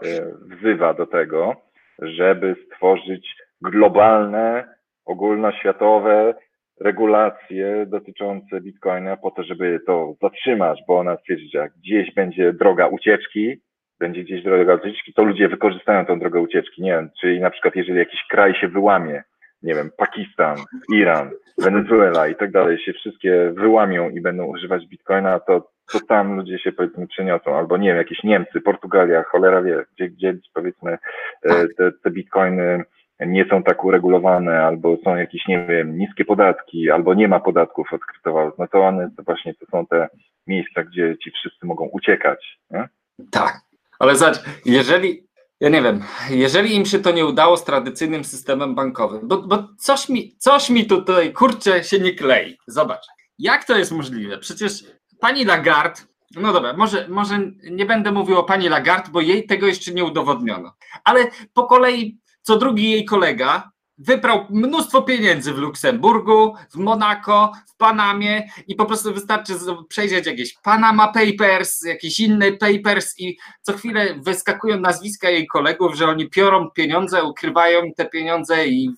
[0.56, 1.56] wzywa do tego,
[1.98, 6.34] żeby stworzyć globalne, ogólnoświatowe
[6.80, 12.52] regulacje dotyczące Bitcoina po to, żeby to zatrzymać, bo ona twierdzi, że jak gdzieś będzie
[12.52, 13.60] droga ucieczki,
[14.00, 16.82] będzie gdzieś droga ucieczki, to ludzie wykorzystają tą drogę ucieczki.
[16.82, 19.22] Nie wiem, czyli na przykład jeżeli jakiś kraj się wyłamie,
[19.62, 20.56] nie wiem, Pakistan,
[20.94, 26.36] Iran, Wenezuela i tak dalej, się wszystkie wyłamią i będą używać Bitcoina, to to tam
[26.36, 30.98] ludzie się powiedzmy przeniosą, albo nie wiem, jakieś Niemcy, Portugalia, cholera wie, gdzie, gdzie powiedzmy
[31.42, 31.74] e, tak.
[31.76, 32.84] te, te bitcoiny
[33.26, 37.92] nie są tak uregulowane, albo są jakieś, nie wiem, niskie podatki, albo nie ma podatków
[37.92, 40.08] od kryptowalut, no to one to właśnie to są te
[40.46, 42.58] miejsca, gdzie ci wszyscy mogą uciekać.
[42.70, 42.88] Nie?
[43.30, 43.60] Tak,
[43.98, 45.28] ale zobacz, jeżeli,
[45.60, 49.68] ja nie wiem, jeżeli im się to nie udało z tradycyjnym systemem bankowym, bo, bo
[49.78, 52.58] coś, mi, coś mi tutaj, kurczę, się nie klei.
[52.66, 53.06] Zobacz,
[53.38, 54.38] jak to jest możliwe?
[54.38, 54.84] Przecież
[55.20, 56.00] Pani Lagarde,
[56.36, 57.38] no dobra, może, może
[57.70, 60.74] nie będę mówił o pani Lagarde, bo jej tego jeszcze nie udowodniono.
[61.04, 67.76] Ale po kolei co drugi jej kolega wyprał mnóstwo pieniędzy w Luksemburgu, w Monako, w
[67.76, 69.54] Panamie i po prostu wystarczy
[69.88, 76.06] przejrzeć jakieś Panama Papers, jakieś inne papers i co chwilę wyskakują nazwiska jej kolegów, że
[76.06, 78.90] oni piorą pieniądze, ukrywają te pieniądze i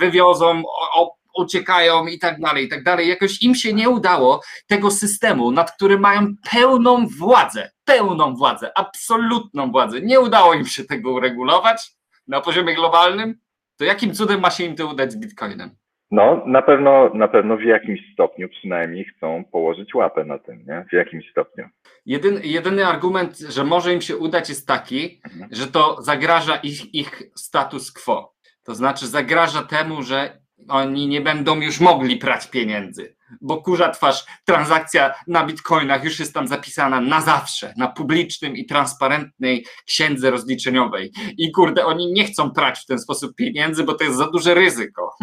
[0.00, 0.62] wywiozą,
[0.94, 3.08] o, uciekają i tak dalej, i tak dalej.
[3.08, 9.72] Jakoś im się nie udało tego systemu, nad którym mają pełną władzę, pełną władzę, absolutną
[9.72, 10.00] władzę.
[10.00, 11.90] Nie udało im się tego uregulować
[12.28, 13.34] na poziomie globalnym.
[13.76, 15.70] To jakim cudem ma się im to udać z Bitcoinem?
[16.12, 20.84] No, na pewno, na pewno w jakimś stopniu przynajmniej chcą położyć łapę na tym, nie?
[20.90, 21.68] W jakimś stopniu.
[22.06, 25.48] Jedyny, jedyny argument, że może im się udać jest taki, mhm.
[25.54, 28.34] że to zagraża ich, ich status quo.
[28.64, 34.24] To znaczy zagraża temu, że oni nie będą już mogli prać pieniędzy, bo kurza twarz,
[34.44, 41.10] transakcja na bitcoinach już jest tam zapisana na zawsze, na publicznym i transparentnej księdze rozliczeniowej.
[41.38, 44.54] I kurde, oni nie chcą prać w ten sposób pieniędzy, bo to jest za duże
[44.54, 45.16] ryzyko.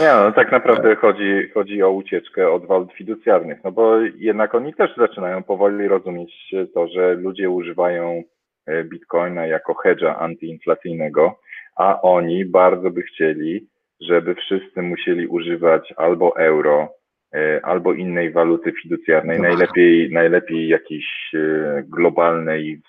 [0.00, 4.74] Nie, no tak naprawdę chodzi, chodzi o ucieczkę od walut fiducjarnych, no bo jednak oni
[4.74, 8.22] też zaczynają powoli rozumieć to, że ludzie używają
[8.66, 11.40] e, bitcoina jako hedża antyinflacyjnego,
[11.76, 13.66] a oni bardzo by chcieli,
[14.00, 16.88] żeby wszyscy musieli używać albo euro,
[17.34, 22.80] e, albo innej waluty fiducjarnej, najlepiej, najlepiej jakiejś e, globalnej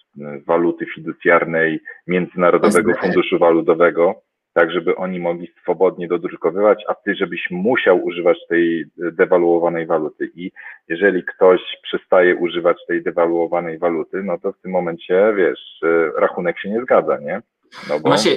[0.48, 4.22] waluty fiducjarnej Międzynarodowego Funduszu Walutowego,
[4.54, 10.30] tak żeby oni mogli swobodnie dodrukowywać, a ty żebyś musiał używać tej dewaluowanej waluty.
[10.36, 10.52] I
[10.88, 15.80] jeżeli ktoś przestaje używać tej dewaluowanej waluty, no to w tym momencie, wiesz,
[16.18, 17.42] rachunek się nie zgadza, nie?
[17.90, 18.32] No bo Właśnie,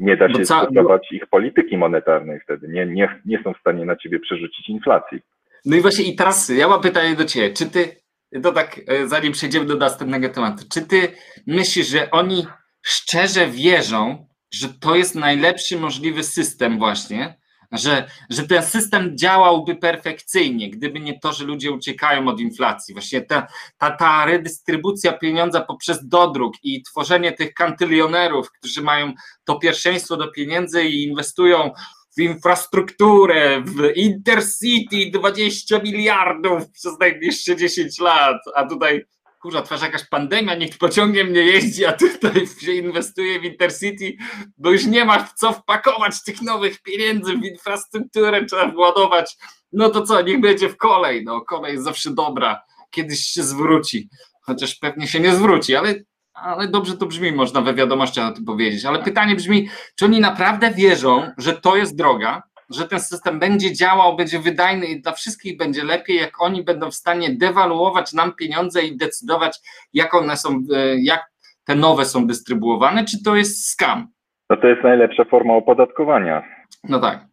[0.00, 2.68] nie da się stosować ich polityki monetarnej wtedy.
[2.68, 5.20] Nie, nie, nie są w stanie na ciebie przerzucić inflacji.
[5.64, 7.54] No i właśnie i teraz ja mam pytanie do ciebie.
[7.54, 7.96] Czy ty,
[8.42, 11.08] to tak e, zanim przejdziemy do następnego tematu, czy ty
[11.46, 12.46] myślisz, że oni
[12.82, 17.40] szczerze wierzą, że to jest najlepszy możliwy system właśnie,
[17.72, 22.94] że, że ten system działałby perfekcyjnie, gdyby nie to, że ludzie uciekają od inflacji.
[22.94, 23.46] Właśnie ta,
[23.78, 29.12] ta, ta redystrybucja pieniądza poprzez dodruk i tworzenie tych kantylionerów, którzy mają
[29.44, 31.70] to pierwszeństwo do pieniędzy i inwestują
[32.16, 39.04] w infrastrukturę, w Intercity 20 miliardów przez najbliższe 10 lat, a tutaj
[39.40, 44.16] kurza, twarz jakaś pandemia, nikt pociągiem nie jeździ, a tutaj się inwestuje w Intercity,
[44.58, 49.36] bo już nie ma w co wpakować tych nowych pieniędzy w infrastrukturę, trzeba władować.
[49.72, 54.08] No to co, niech będzie w kolej, no kolej jest zawsze dobra, kiedyś się zwróci,
[54.42, 55.94] chociaż pewnie się nie zwróci, ale,
[56.34, 60.20] ale dobrze to brzmi, można we wiadomościach o tym powiedzieć, ale pytanie brzmi, czy oni
[60.20, 65.12] naprawdę wierzą, że to jest droga, że ten system będzie działał, będzie wydajny i dla
[65.12, 69.58] wszystkich będzie lepiej, jak oni będą w stanie dewaluować nam pieniądze i decydować,
[69.94, 71.30] jak one są, e, jak
[71.64, 74.08] te nowe są dystrybuowane, czy to jest skam?
[74.50, 76.42] No to jest najlepsza forma opodatkowania.
[76.88, 77.24] No tak.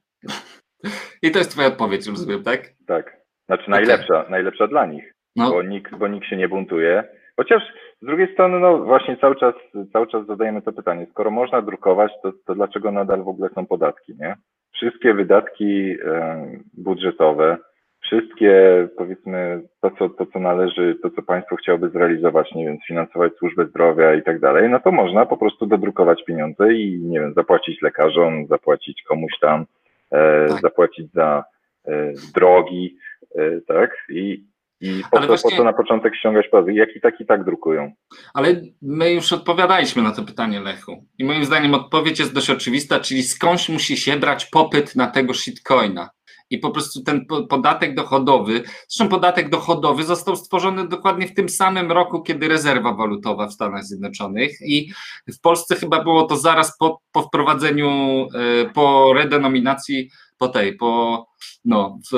[1.21, 2.69] I to jest twoja odpowiedź, rozumiem, tak?
[2.87, 3.17] Tak.
[3.45, 4.31] Znaczy najlepsza, okay.
[4.31, 5.51] najlepsza dla nich, no.
[5.51, 7.03] bo, nikt, bo nikt się nie buntuje.
[7.37, 7.63] Chociaż
[8.01, 9.53] z drugiej strony, no właśnie cały czas,
[9.93, 13.65] cały czas zadajemy to pytanie, skoro można drukować, to, to dlaczego nadal w ogóle są
[13.65, 14.35] podatki, nie?
[14.73, 17.57] Wszystkie wydatki e, budżetowe,
[18.01, 23.33] wszystkie powiedzmy to co, to, co należy, to, co państwo chciałoby zrealizować, nie wiem, sfinansować
[23.33, 27.33] służbę zdrowia i tak dalej, no to można po prostu dodrukować pieniądze i, nie wiem,
[27.33, 29.65] zapłacić lekarzom, zapłacić komuś tam,
[30.11, 30.61] e, tak.
[30.61, 31.43] zapłacić za
[31.87, 32.97] e, drogi,
[33.35, 34.43] e, tak, i,
[34.81, 35.51] i po, co, właśnie...
[35.51, 36.75] po co na początek ściągać podatki?
[36.75, 37.91] Jak i tak i tak drukują.
[38.33, 41.05] Ale my już odpowiadaliśmy na to pytanie, Lechu.
[41.17, 45.33] I moim zdaniem odpowiedź jest dość oczywista, czyli skądś musi się brać popyt na tego
[45.33, 46.09] shitcoina.
[46.49, 51.91] I po prostu ten podatek dochodowy, zresztą podatek dochodowy został stworzony dokładnie w tym samym
[51.91, 54.91] roku, kiedy rezerwa walutowa w Stanach Zjednoczonych i
[55.27, 57.89] w Polsce chyba było to zaraz po, po wprowadzeniu,
[58.33, 61.25] e, po redenominacji, po tej, po,
[61.65, 62.15] no, w,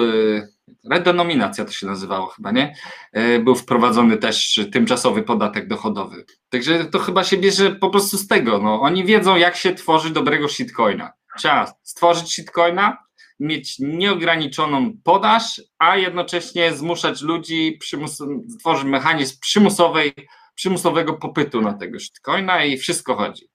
[0.91, 2.75] redenominacja to się nazywało chyba, nie?
[3.13, 6.25] E, był wprowadzony też tymczasowy podatek dochodowy.
[6.49, 8.59] Także to chyba się bierze po prostu z tego.
[8.59, 8.81] No.
[8.81, 11.11] Oni wiedzą, jak się tworzy dobrego shitcoina.
[11.37, 12.97] Trzeba stworzyć shitcoina,
[13.39, 18.17] mieć nieograniczoną podaż, a jednocześnie zmuszać ludzi, przymus,
[18.59, 20.13] tworzyć mechanizm przymusowej,
[20.55, 23.49] przymusowego popytu na tego shitcoina i wszystko chodzi.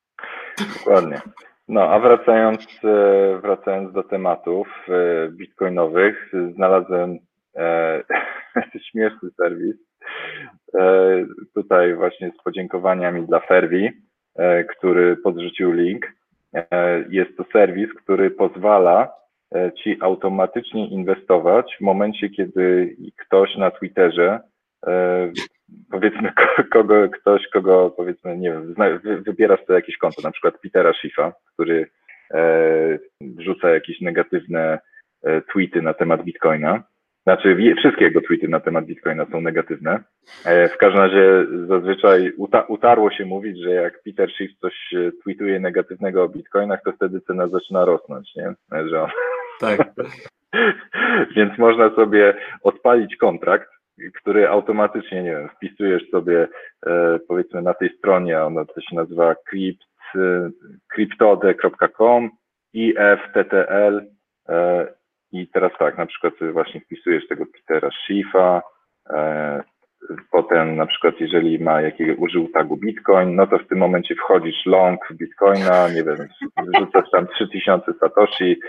[0.58, 1.22] Dokładnie.
[1.68, 7.18] No, a wracając, e, wracając do tematów e, bitcoinowych, znalazłem
[7.56, 8.02] e,
[8.90, 9.76] śmieszny serwis.
[10.74, 13.90] E, tutaj właśnie z podziękowaniami dla Ferwi,
[14.36, 16.06] e, który podrzucił link.
[16.54, 19.24] E, jest to serwis, który pozwala
[19.82, 24.40] ci automatycznie inwestować w momencie, kiedy ktoś na Twitterze
[25.90, 26.32] powiedzmy
[26.72, 28.74] kogo, ktoś, kogo powiedzmy, nie wiem,
[29.26, 31.86] wybierasz sobie jakieś konto, na przykład Petera Schiffa, który
[32.34, 34.78] e, wrzuca jakieś negatywne
[35.22, 36.82] e, tweety na temat Bitcoina.
[37.22, 40.00] Znaczy, wszystkie jego tweety na temat Bitcoina są negatywne.
[40.44, 45.12] E, w każdym razie zazwyczaj uta utarło się mówić, że jak Peter Schiff coś e,
[45.22, 48.54] tweetuje negatywnego o Bitcoinach, to wtedy cena zaczyna rosnąć, nie?
[48.88, 49.10] Że on...
[49.60, 49.78] Tak.
[51.36, 53.68] Więc można sobie odpalić kontrakt,
[54.20, 56.48] który automatycznie, nie wiem, wpisujesz sobie
[56.86, 60.50] e, powiedzmy na tej stronie, ona to się nazywa crypt, e,
[60.94, 62.30] cryptode.com
[62.72, 64.06] IFTTL
[64.48, 64.86] e,
[65.32, 68.62] i teraz tak, na przykład sobie właśnie wpisujesz tego Petera Schiffa,
[70.30, 74.66] potem na przykład jeżeli ma jakiego użył tagu Bitcoin, no to w tym momencie wchodzisz
[74.66, 76.28] long Bitcoina, nie wiem,
[76.74, 78.60] wrzucasz tam 3000 satoshi,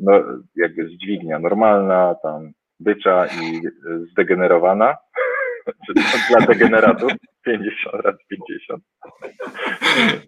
[0.00, 0.12] no
[0.56, 3.60] jakby dźwignia normalna, tam bycza i
[4.12, 4.96] zdegenerowana,
[6.30, 7.12] dla degeneratów
[7.44, 8.82] 50 razy 50.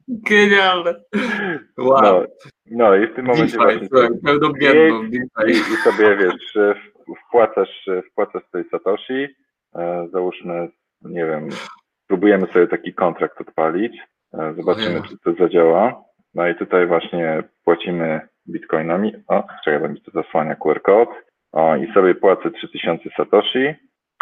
[0.08, 0.94] Genialne.
[1.78, 2.02] Wow.
[2.02, 2.24] No,
[2.66, 5.02] no i w tym momencie DeFi, właśnie pełnobiedną
[5.46, 6.58] i, i sobie wiesz,
[7.26, 9.26] wpłacasz, wpłacasz tej Satoshi,
[9.76, 10.68] e, załóżmy,
[11.02, 11.48] nie wiem,
[12.06, 13.98] próbujemy sobie taki kontrakt odpalić,
[14.34, 16.04] e, zobaczymy, czy to zadziała.
[16.34, 19.12] No i tutaj właśnie płacimy bitcoinami.
[19.28, 21.08] O, czekaj, bo mi to zasłania QR kod.
[21.52, 23.74] O, i sobie płacę 3000 Satoshi.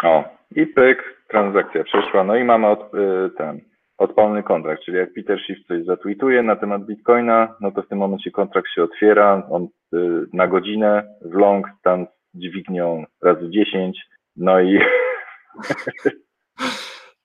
[0.03, 0.23] O,
[0.55, 2.23] i pyk, transakcja przeszła.
[2.23, 3.61] No i mamy od, y, ten
[3.97, 7.97] odpalny kontrakt, czyli jak Peter Schiff coś zatweetuje na temat Bitcoina, no to w tym
[7.97, 9.97] momencie kontrakt się otwiera, on y,
[10.33, 13.97] na godzinę w long tam z dźwignią razy 10,
[14.35, 14.79] no i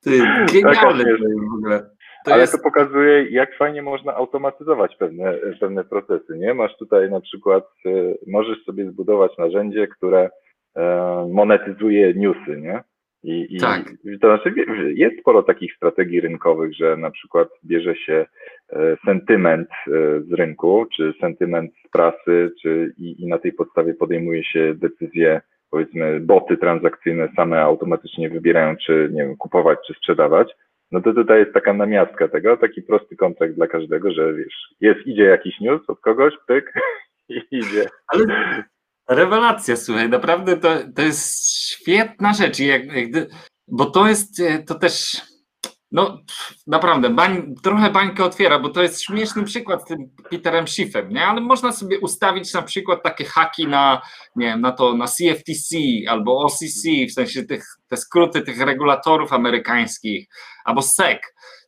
[0.03, 0.19] Ty,
[0.53, 1.91] genialne Taka to jest w ogóle.
[2.25, 6.55] To ale jest, to pokazuje, jak fajnie można automatyzować pewne, pewne procesy, nie?
[6.55, 10.31] Masz tutaj na przykład, y, możesz sobie zbudować narzędzie, które
[10.77, 12.83] e, monetyzuje newsy, nie?
[13.25, 13.91] I, i Tak.
[14.21, 14.55] to znaczy
[14.95, 18.27] jest sporo takich strategii rynkowych, że na przykład bierze się
[18.73, 23.95] e, sentyment e, z rynku, czy sentyment z prasy, czy i, i na tej podstawie
[23.95, 30.55] podejmuje się decyzje, powiedzmy, boty transakcyjne same automatycznie wybierają, czy nie wiem, kupować, czy sprzedawać.
[30.93, 35.07] No to tutaj jest taka namiastka tego, taki prosty kontrakt dla każdego, że wiesz, jest,
[35.07, 36.73] idzie jakiś news od kogoś, pyk,
[37.29, 37.89] i idzie.
[38.07, 38.25] ale
[39.09, 43.09] rewelacja, słuchaj, naprawdę to, to jest świetna rzecz, jak, jak,
[43.69, 45.23] bo to jest, e, to też,
[45.93, 46.19] no
[46.67, 51.27] naprawdę, bań, trochę bańkę otwiera, bo to jest śmieszny przykład z tym Peterem Schiffem, nie,
[51.27, 54.03] ale można sobie ustawić na przykład takie haki na,
[54.37, 55.77] nie wiem, na to, na CFTC
[56.09, 60.29] albo OCC, w sensie tych, te skróty tych regulatorów amerykańskich,
[60.65, 61.19] albo SEC,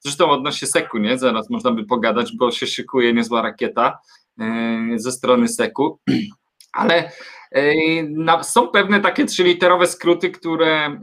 [0.01, 3.99] zresztą odnośnie SEC-u, nie, zaraz można by pogadać, bo się szykuje niezła rakieta
[4.41, 4.45] e,
[4.97, 5.99] ze strony SEC-u,
[6.73, 7.13] ale
[8.43, 10.99] są pewne takie trzyliterowe skróty, które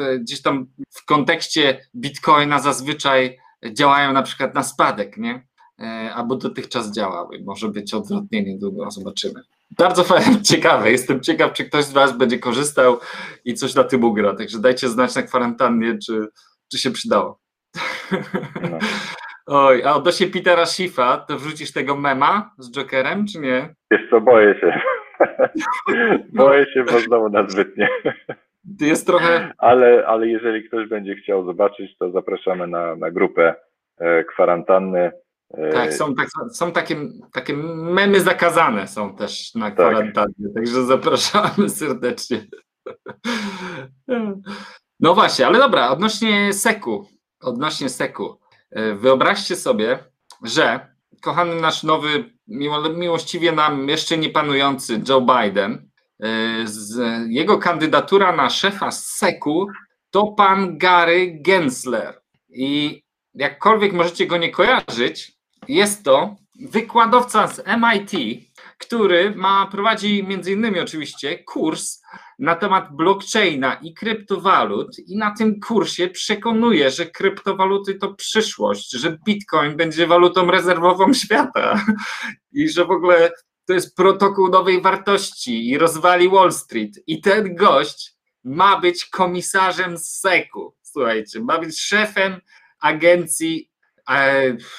[0.00, 3.38] e, gdzieś tam w kontekście Bitcoina zazwyczaj
[3.72, 5.46] działają na przykład na spadek, nie?
[5.80, 7.42] E, Albo dotychczas działały.
[7.44, 9.40] Może być odwrotnie niedługo, zobaczymy.
[9.78, 10.04] Bardzo
[10.50, 10.90] ciekawe.
[10.90, 13.00] Jestem ciekaw, czy ktoś z Was będzie korzystał
[13.44, 14.34] i coś na tym ugra.
[14.34, 16.26] Także dajcie znać na kwarantannie, czy,
[16.72, 17.40] czy się przydało.
[18.70, 18.78] No.
[19.46, 23.74] Oj, a odnośnie Petera Schiffa, to wrzucisz tego mema z Jokerem, czy nie?
[23.90, 24.80] Wiesz co, boję się.
[26.32, 27.88] boję się, bo znowu na zbytnie.
[28.78, 29.52] Ty jest trochę.
[29.58, 33.54] Ale, ale jeżeli ktoś będzie chciał zobaczyć, to zapraszamy na, na grupę
[33.98, 35.12] e, kwarantanny.
[35.54, 36.96] E, Tak, są, tak, są takie,
[37.32, 42.46] takie memy zakazane są też na kwarantannie, także zapraszamy serdecznie.
[45.00, 47.08] No właśnie, ale dobra, odnośnie seku,
[47.42, 48.40] odnośnie seku.
[48.70, 49.98] e, Wyobraźcie sobie,
[50.44, 50.80] że
[51.22, 52.24] kochany nasz nowy,
[52.96, 55.90] miłościwie nam jeszcze nie panujący Joe Biden,
[56.22, 56.26] e,
[57.28, 59.66] jego kandydatura na szefa seku
[60.10, 62.20] to pan Gary Gensler.
[62.48, 63.02] I
[63.34, 65.32] jakkolwiek możecie go nie kojarzyć,
[65.68, 68.40] jest to wykładowca z MIT,
[68.80, 72.02] który ma, prowadzi między innymi oczywiście kurs
[72.38, 79.18] na temat blockchaina i kryptowalut i na tym kursie przekonuje, że kryptowaluty to przyszłość, że
[79.26, 81.84] Bitcoin będzie walutą rezerwową świata
[82.52, 83.32] i że w ogóle
[83.66, 86.92] to jest protokół nowej wartości i rozwali Wall Street.
[87.06, 88.14] I ten gość
[88.44, 92.40] ma być komisarzem SEC-u, słuchajcie, ma być szefem
[92.80, 93.69] agencji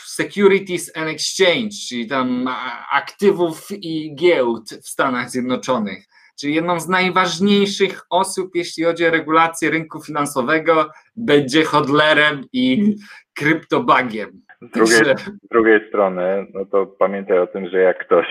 [0.05, 2.47] Securities and Exchange, czyli tam
[2.91, 6.05] aktywów i giełd w Stanach Zjednoczonych,
[6.39, 12.95] czyli jedną z najważniejszych osób, jeśli chodzi o regulację rynku finansowego, będzie hodlerem i
[13.34, 14.41] kryptobagiem.
[14.61, 18.27] Z drugiej, z drugiej strony, no to pamiętaj o tym, że jak ktoś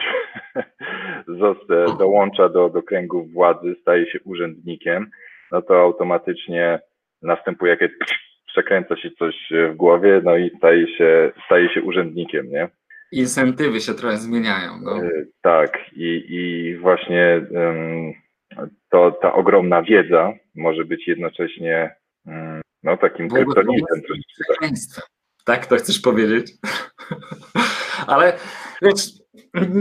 [1.98, 5.10] dołącza do, do kręgów władzy, staje się urzędnikiem,
[5.52, 6.80] no to automatycznie
[7.22, 7.90] następuje jakieś
[8.52, 9.34] przekręca się coś
[9.72, 12.68] w głowie, no i staje się, staje się urzędnikiem, nie?
[13.12, 14.80] Incentywy się trochę zmieniają.
[14.82, 14.96] No.
[14.96, 15.10] E,
[15.42, 18.12] Tak, i, i właśnie em,
[18.90, 21.94] to, ta ogromna wiedza może być jednocześnie
[22.26, 24.02] mm, no, takim kryptonitem
[24.60, 24.70] tak.
[25.44, 26.52] Tak, to chcesz powiedzieć?
[28.06, 28.32] ale
[28.82, 29.19] wiesz,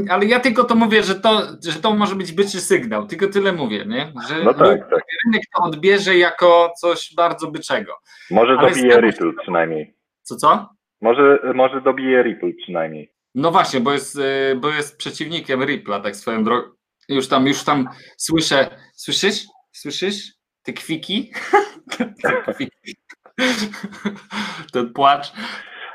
[0.09, 3.51] ale ja tylko to mówię, że to, że to może być byczy sygnał, tylko tyle
[3.53, 4.13] mówię, nie?
[4.29, 5.03] Że No tak, tak.
[5.25, 7.93] rynek to odbierze jako coś bardzo byczego.
[8.31, 9.95] Może Ale dobije tego- Ripple przynajmniej.
[10.21, 10.69] Co, co?
[11.01, 13.13] Może, może dobije Ripple przynajmniej.
[13.35, 16.69] No właśnie, bo jest, y, bo jest przeciwnikiem Rippla, tak swoją drogą.
[17.09, 19.45] Już tam, już tam słyszę, słyszysz?
[19.71, 20.39] Słyszysz?
[20.63, 21.31] te kwiki,
[24.73, 25.31] ten płacz,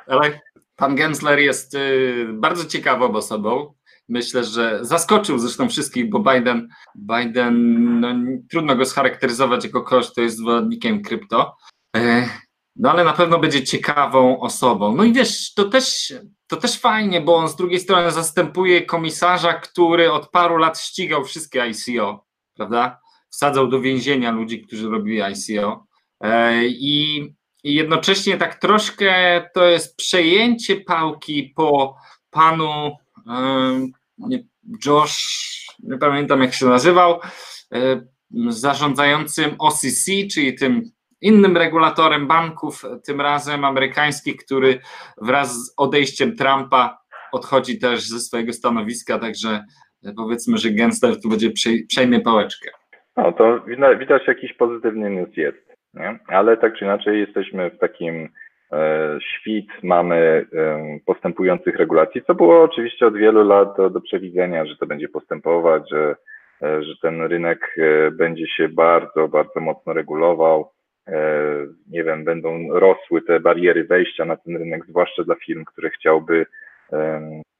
[0.06, 0.40] ale
[0.76, 3.74] pan Gensler jest y, bardzo ciekawą osobą.
[4.08, 8.14] Myślę, że zaskoczył zresztą wszystkich, bo Biden, Biden no,
[8.50, 11.56] trudno go scharakteryzować jako kogoś, kto jest zwolennikiem krypto.
[11.96, 12.28] E,
[12.76, 14.96] no ale na pewno będzie ciekawą osobą.
[14.96, 16.14] No i wiesz, to też,
[16.46, 21.24] to też fajnie, bo on z drugiej strony zastępuje komisarza, który od paru lat ścigał
[21.24, 23.00] wszystkie ICO, prawda?
[23.30, 25.86] Wsadzał do więzienia ludzi, którzy robili ICO.
[26.68, 27.22] I,
[27.64, 31.96] I jednocześnie tak troszkę to jest przejęcie pałki po
[32.30, 32.96] panu
[34.86, 37.20] Josh, nie pamiętam jak się nazywał,
[38.48, 40.82] zarządzającym OCC, czyli tym
[41.20, 44.80] innym regulatorem banków, tym razem amerykańskich, który
[45.22, 46.98] wraz z odejściem Trumpa
[47.32, 49.64] odchodzi też ze swojego stanowiska, także
[50.16, 51.50] powiedzmy, że Gensler tu będzie
[51.88, 52.70] przejmie pałeczkę.
[53.16, 53.60] No to
[53.98, 55.63] widać jakiś pozytywny news jest,
[55.96, 56.18] nie?
[56.26, 58.28] ale tak czy inaczej jesteśmy w takim
[58.72, 64.66] e, świt, mamy e, postępujących regulacji, co było oczywiście od wielu lat do, do przewidzenia,
[64.66, 66.16] że to będzie postępować, że,
[66.62, 67.76] e, że ten rynek
[68.12, 70.70] będzie się bardzo, bardzo mocno regulował.
[71.90, 76.46] Nie wiem, będą rosły te bariery wejścia na ten rynek, zwłaszcza dla firm, które chciałby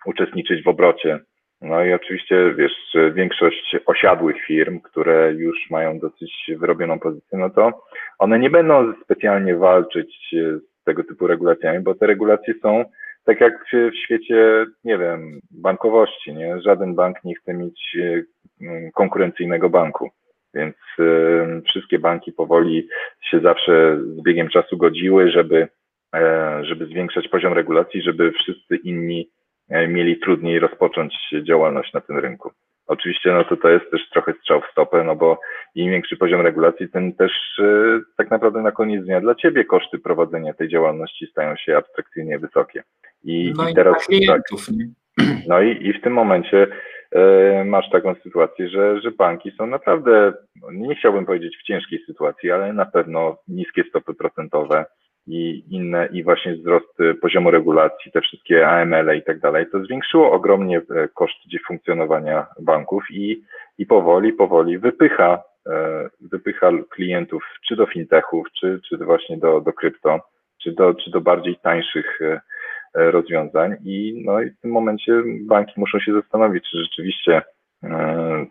[0.07, 1.20] uczestniczyć w obrocie.
[1.64, 7.82] No i oczywiście, wiesz, większość osiadłych firm, które już mają dosyć wyrobioną pozycję, no to
[8.18, 12.84] one nie będą specjalnie walczyć z tego typu regulacjami, bo te regulacje są
[13.24, 16.60] tak jak w świecie, nie wiem, bankowości, nie?
[16.60, 17.96] Żaden bank nie chce mieć
[18.94, 20.10] konkurencyjnego banku.
[20.54, 20.76] Więc
[21.66, 22.88] wszystkie banki powoli
[23.30, 25.68] się zawsze z biegiem czasu godziły, żeby,
[26.14, 29.28] e, żeby zwiększać poziom regulacji, żeby wszyscy inni
[29.88, 32.50] mieli trudniej rozpocząć działalność na tym rynku.
[32.86, 35.40] Oczywiście no to to jest też trochę strzał w stopę, no bo
[35.74, 39.98] im większy poziom regulacji, tym też e, tak naprawdę na koniec dnia dla ciebie koszty
[39.98, 42.82] prowadzenia tej działalności stają się abstrakcyjnie wysokie.
[43.24, 44.42] I, no i, teraz tak,
[45.48, 46.66] no i, i w tym momencie
[47.14, 52.04] E, masz taką sytuację, że, że banki są naprawdę, no, nie chciałbym powiedzieć w ciężkiej
[52.06, 54.84] sytuacji, ale na pewno niskie stopy procentowe
[55.26, 59.84] i inne, i właśnie wzrost poziomu regulacji, te wszystkie AML -e i tak dalej, to
[59.84, 63.42] zwiększyło ogromnie e, koszty funkcjonowania banków i,
[63.78, 69.72] i powoli, powoli wypycha, e, wypycha klientów czy do fintechów, czy, czy właśnie do, do
[69.72, 70.20] krypto,
[70.62, 72.20] czy do, czy do bardziej tańszych
[72.94, 73.76] E, rozwiązań.
[73.84, 77.42] I, no, i w tym momencie banki muszą się zastanowić, czy rzeczywiście,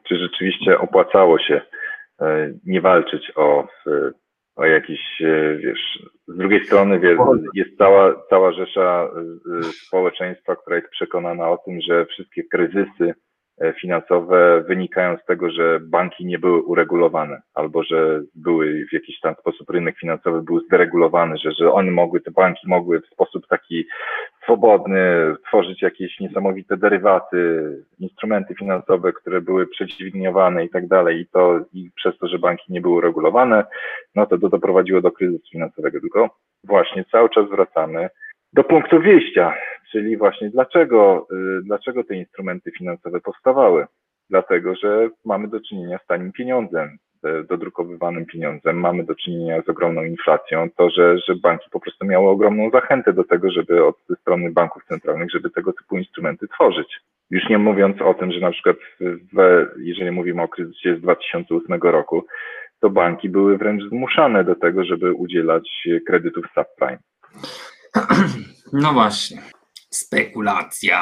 [0.07, 1.61] czy rzeczywiście opłacało się
[2.65, 3.67] nie walczyć o,
[4.56, 4.99] o jakiś,
[5.58, 7.18] wiesz, z drugiej strony wiesz,
[7.54, 9.10] jest cała, cała rzesza
[9.88, 13.14] społeczeństwa, która jest przekonana o tym, że wszystkie kryzysy E,
[13.82, 19.36] finansowe wynikają z tego, że banki nie były uregulowane, albo że były w jakiś tam
[19.36, 23.88] sposób rynek finansowy był zderegulowany, że, że one mogły, te banki mogły w sposób taki
[24.43, 31.20] swobodny tworzyć jakieś niesamowite derywaty, instrumenty finansowe, które były przeciwliniowane i tak dalej.
[31.20, 33.66] I to i przez to, że banki nie były uregulowane,
[34.16, 35.99] no to to doprowadziło do kryzysu finansowego.
[35.99, 36.30] Tylko
[36.64, 38.09] właśnie cały czas wracamy
[38.54, 39.54] do punktu wyjścia,
[39.91, 41.28] czyli właśnie dlaczego,
[41.60, 43.86] y, dlaczego te instrumenty finansowe powstawały.
[44.30, 46.97] Dlatego, że mamy do czynienia z tanim pieniądzem,
[47.49, 52.30] dodrukowywanym pieniądzem, mamy do czynienia z ogromną inflacją, to, że, że banki po prostu miały
[52.30, 56.99] ogromną zachętę do tego, żeby od strony banków centralnych, żeby tego typu instrumenty tworzyć.
[57.30, 58.78] Już nie mówiąc o tym, że na przykład
[59.34, 62.26] w, jeżeli mówimy o kryzysie z 2008 roku,
[62.80, 66.99] to banki były wręcz zmuszane do tego, żeby udzielać kredytów subprime.
[68.74, 69.44] No właśnie.
[69.91, 71.00] Spekulacja.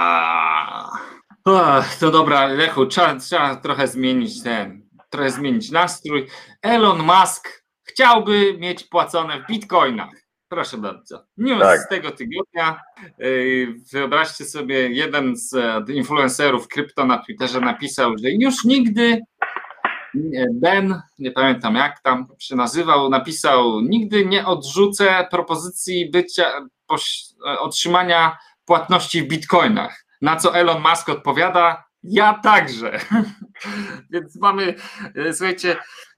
[2.00, 6.28] to dobra, Lechu, trzeba, trzeba trochę zmienić ten, trochę zmienić nastrój.
[6.62, 10.10] Elon Musk chciałby mieć płacone w bitcoinach.
[10.50, 11.26] Proszę bardzo.
[11.38, 11.80] News tak.
[11.80, 12.82] z tego tygodnia.
[13.20, 15.54] Yy, wyobraźcie sobie, jeden z
[15.89, 19.22] influencerów krypto na Twitterze napisał, że już nigdy
[20.54, 26.68] Ben, nie pamiętam jak tam się nazywał, napisał: Nigdy nie odrzucę propozycji bycia,
[27.60, 30.06] otrzymania płatności w bitcoinach.
[30.22, 33.00] Na co Elon Musk odpowiada: Ja także.
[34.12, 34.76] Więc mamy,
[35.16, 35.76] e, słuchajcie,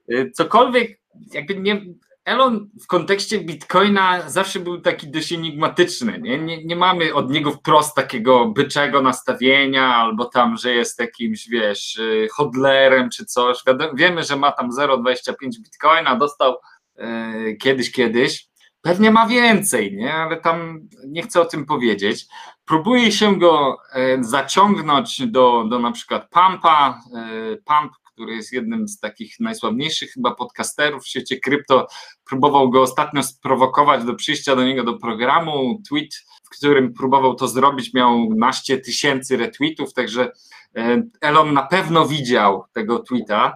[0.09, 0.99] e, cokolwiek,
[1.33, 1.81] jakby nie.
[2.25, 6.19] Elon w kontekście bitcoina zawsze był taki dość enigmatyczny.
[6.19, 6.39] Nie?
[6.39, 11.99] Nie, nie mamy od niego wprost takiego byczego nastawienia, albo tam, że jest jakimś, wiesz,
[11.99, 13.57] e, hodlerem czy coś.
[13.93, 16.55] Wiemy, że ma tam 0,25 bitcoina, dostał
[16.95, 18.47] e, kiedyś, kiedyś.
[18.83, 20.13] Pewnie ma więcej, nie?
[20.13, 22.25] ale tam nie chcę o tym powiedzieć.
[22.65, 28.87] Próbuje się go e, zaciągnąć do, do na przykład Pampa, e, Pump, który jest jednym
[28.87, 31.87] z takich najsławniejszych chyba podcasterów w świecie krypto,
[32.25, 35.81] próbował go ostatnio sprowokować do przyjścia do niego do programu.
[35.89, 36.13] Tweet,
[36.43, 40.31] w którym próbował to zrobić, miał naście tysięcy retweetów, także
[40.77, 43.55] e, Elon na pewno widział tego tweeta.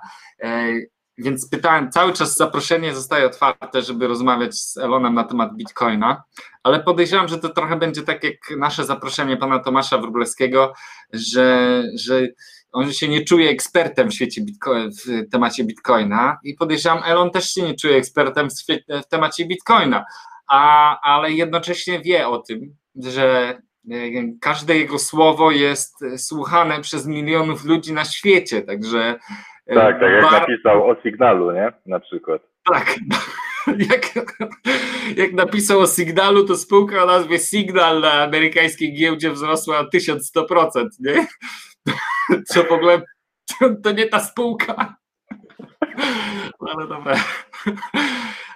[1.19, 6.23] E, więc pytałem, cały czas zaproszenie zostaje otwarte, żeby rozmawiać z Elonem na temat Bitcoina,
[6.63, 10.73] ale podejrzewam, że to trochę będzie tak jak nasze zaproszenie pana Tomasza Wróblewskiego,
[11.13, 12.27] że, że
[12.71, 14.41] on się nie czuje ekspertem w świecie
[15.05, 18.53] w temacie Bitcoina i podejrzewam, Elon też się nie czuje ekspertem w,
[19.03, 20.05] w temacie Bitcoina,
[20.49, 23.57] a, ale jednocześnie wie o tym, że
[23.91, 23.97] e,
[24.41, 29.19] każde jego słowo jest słuchane przez milionów ludzi na świecie, także
[29.75, 30.41] tak, tak jak Bar...
[30.41, 31.73] napisał o Signalu, nie?
[31.85, 32.41] Na przykład.
[32.73, 32.95] Tak.
[33.91, 34.27] Jak,
[35.15, 40.87] jak napisał o Signalu, to spółka o nazwie Signal na amerykańskiej giełdzie wzrosła o 1100%,
[40.99, 41.27] nie?
[42.49, 43.01] Co w ogóle
[43.83, 44.95] to nie ta spółka.
[46.59, 47.15] Ale dobra.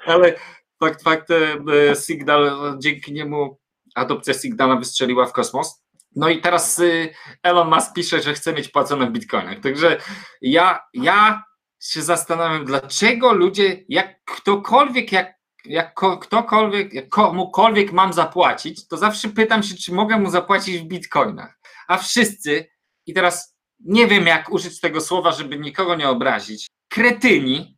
[0.06, 0.36] Ale
[0.80, 1.66] fakt faktem
[2.06, 3.60] Signal, dzięki niemu
[3.96, 5.84] adopcja Signala wystrzeliła w kosmos.
[6.16, 9.60] No i teraz y, Elon Musk pisze, że chce mieć płacone w bitcoinach.
[9.60, 9.98] Także
[10.42, 11.44] ja, ja
[11.82, 15.34] się zastanawiam, dlaczego ludzie, jak ktokolwiek, jak,
[15.66, 20.88] jak ktokolwiek, jak komukolwiek mam zapłacić, to zawsze pytam się, czy mogę mu zapłacić w
[20.88, 21.60] bitcoinach.
[21.88, 22.70] A wszyscy,
[23.06, 27.78] i teraz nie wiem, jak użyć tego słowa, żeby nikogo nie obrazić, kretyni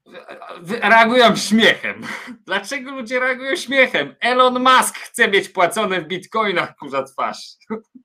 [0.82, 2.02] reagują śmiechem.
[2.48, 4.16] Dlaczego ludzie reagują śmiechem?
[4.20, 7.38] Elon Musk chce mieć płacone w bitcoinach, kurza twarz.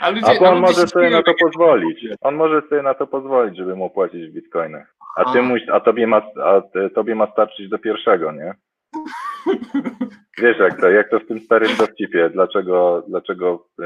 [0.00, 2.06] A, ludzie, a on może sobie na to pozwolić.
[2.20, 4.94] On może sobie na to pozwolić, żeby mu płacić w bitcoinach.
[5.16, 6.62] A ty muś, a tobie ma, a
[6.94, 8.54] tobie ma starczyć do pierwszego, nie?
[10.42, 13.84] Wiesz jak to, jak to w tym starym dowcipie, dlaczego, dlaczego e,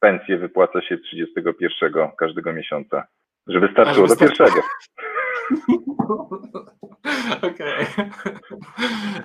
[0.00, 3.06] pensję wypłaca się 31 każdego miesiąca?
[3.46, 4.60] Żeby starczyło do pierwszego.
[7.36, 7.86] Okej.
[7.94, 8.10] Okay.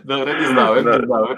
[0.06, 1.38] Dobra, nie znałem, no, nie znałem.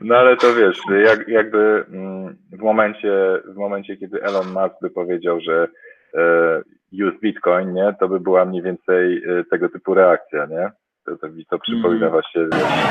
[0.00, 4.90] No ale to wiesz, jak, jakby mm, w momencie, w momencie, kiedy Elon Musk by
[4.90, 5.68] powiedział, że
[6.14, 6.62] e,
[6.92, 10.70] use Bitcoin, nie, to by była mniej więcej e, tego typu reakcja, nie?
[11.04, 12.10] To, to mi to przypomina mm.
[12.10, 12.42] właśnie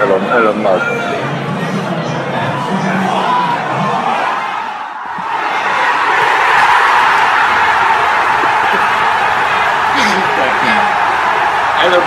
[0.01, 0.85] Elon, Elon Musk.
[11.83, 12.01] Elon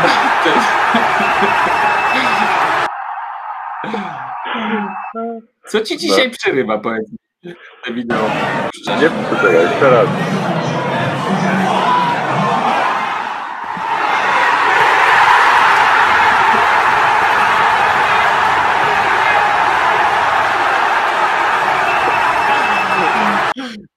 [5.66, 6.34] Co ci dzisiaj no.
[6.38, 7.18] przerywa, powiedz mi,
[7.84, 8.30] te wideo?
[9.00, 10.08] Nie, poczekaj, jeszcze raz.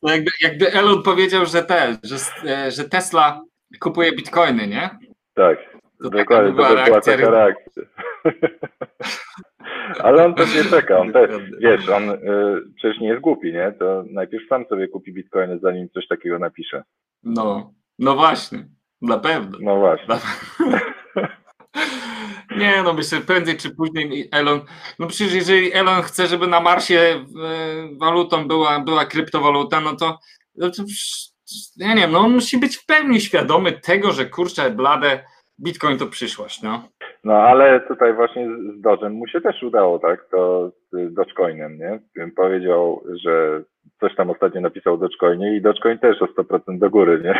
[0.03, 2.15] No jakby, jakby Elon powiedział, że, te, że,
[2.47, 3.41] e, że Tesla
[3.79, 4.89] kupuje bitcoiny, nie?
[5.35, 5.57] Tak,
[6.03, 7.83] to dokładnie, to by była taka reakcja.
[10.03, 12.17] Ale on też nie czeka, on też, wiesz, on y,
[12.75, 13.73] przecież nie jest głupi, nie?
[13.79, 16.83] To najpierw sam sobie kupi bitcoiny, zanim coś takiego napisze.
[17.23, 18.65] No, no właśnie,
[19.01, 19.57] na pewno.
[19.61, 20.15] No właśnie.
[22.57, 24.61] Nie, no myślę, prędzej czy później Elon,
[24.99, 27.25] no przecież jeżeli Elon chce, żeby na Marsie e,
[27.97, 30.19] walutą była, była kryptowaluta, no to,
[30.55, 30.83] no to
[31.77, 35.23] ja nie wiem, no on musi być w pełni świadomy tego, że kurczę, blade,
[35.59, 36.89] Bitcoin to przyszłość, no.
[37.23, 40.27] No ale tutaj właśnie z Dodge'em mu się też udało, tak?
[40.31, 41.99] To z Dogecoinem, nie?
[42.35, 43.63] Powiedział, że
[43.99, 47.39] coś tam ostatnio napisał o Dogecoinie i Dogecoin też o 100% do góry, nie?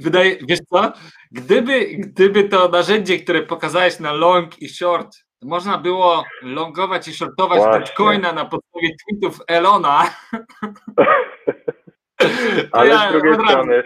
[0.00, 0.92] Wydaje, wiesz co?
[1.32, 7.58] Gdyby, gdyby to narzędzie, które pokazałeś na long i short, można było longować i shortować
[7.58, 10.02] Dogecoina na podstawie tweetów Elona,
[12.72, 13.82] Ale ja z drugiej strony,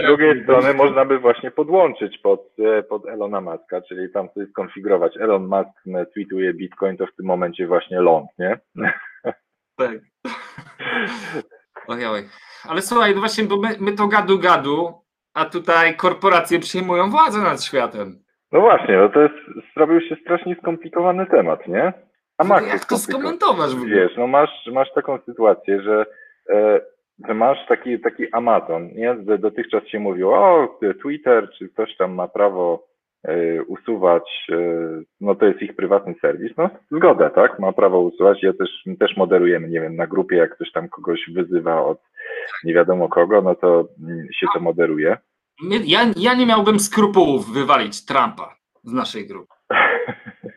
[0.00, 4.46] z drugiej strony można by właśnie podłączyć pod, e, pod Elona Muska, czyli tam sobie
[4.46, 5.16] skonfigurować.
[5.16, 8.60] Elon Musk tweetuje Bitcoin, to w tym momencie właśnie long, nie?
[9.76, 9.98] Tak.
[11.86, 12.28] Ojoj.
[12.68, 15.04] Ale słuchaj, no właśnie, bo my, my to gadu gadu,
[15.34, 18.24] a tutaj korporacje przyjmują władzę nad światem.
[18.52, 19.34] No właśnie, no to jest,
[19.76, 21.92] zrobił się strasznie skomplikowany temat, nie?
[22.38, 23.74] A no jak to skomentować?
[23.86, 26.06] Wiesz, no masz, masz taką sytuację, że
[26.50, 26.80] e,
[27.28, 29.16] że masz taki, taki Amazon, nie?
[29.38, 32.86] Dotychczas się mówiło, o, Twitter czy ktoś tam ma prawo
[33.28, 37.58] y, usuwać, y, no to jest ich prywatny serwis, no zgoda, tak?
[37.58, 38.70] Ma prawo usuwać, ja też,
[39.00, 41.98] też moderujemy, nie wiem, na grupie, jak ktoś tam kogoś wyzywa od
[42.64, 45.16] nie wiadomo kogo, no to mm, się to moderuje.
[45.84, 49.54] Ja, ja nie miałbym skrupułów wywalić Trumpa z naszej grupy.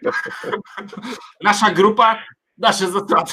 [1.43, 2.19] Nasza grupa,
[2.57, 3.31] nasze zasady.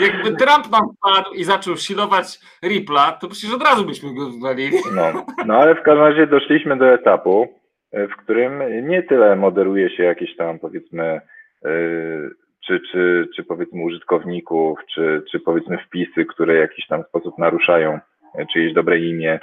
[0.00, 4.76] Jakby Trump nam wpadł i zaczął silować Rippla, to przecież od razu byśmy go wywalili.
[4.94, 7.48] No, no ale w każdym razie doszliśmy do etapu,
[7.92, 11.20] e, w którym nie tyle moderuje się jakieś tam powiedzmy
[11.64, 11.70] e,
[12.66, 17.98] czy, czy, czy powiedzmy użytkowników, czy, czy powiedzmy wpisy, które w jakiś tam sposób naruszają
[18.34, 19.40] e, czyjeś dobre imię,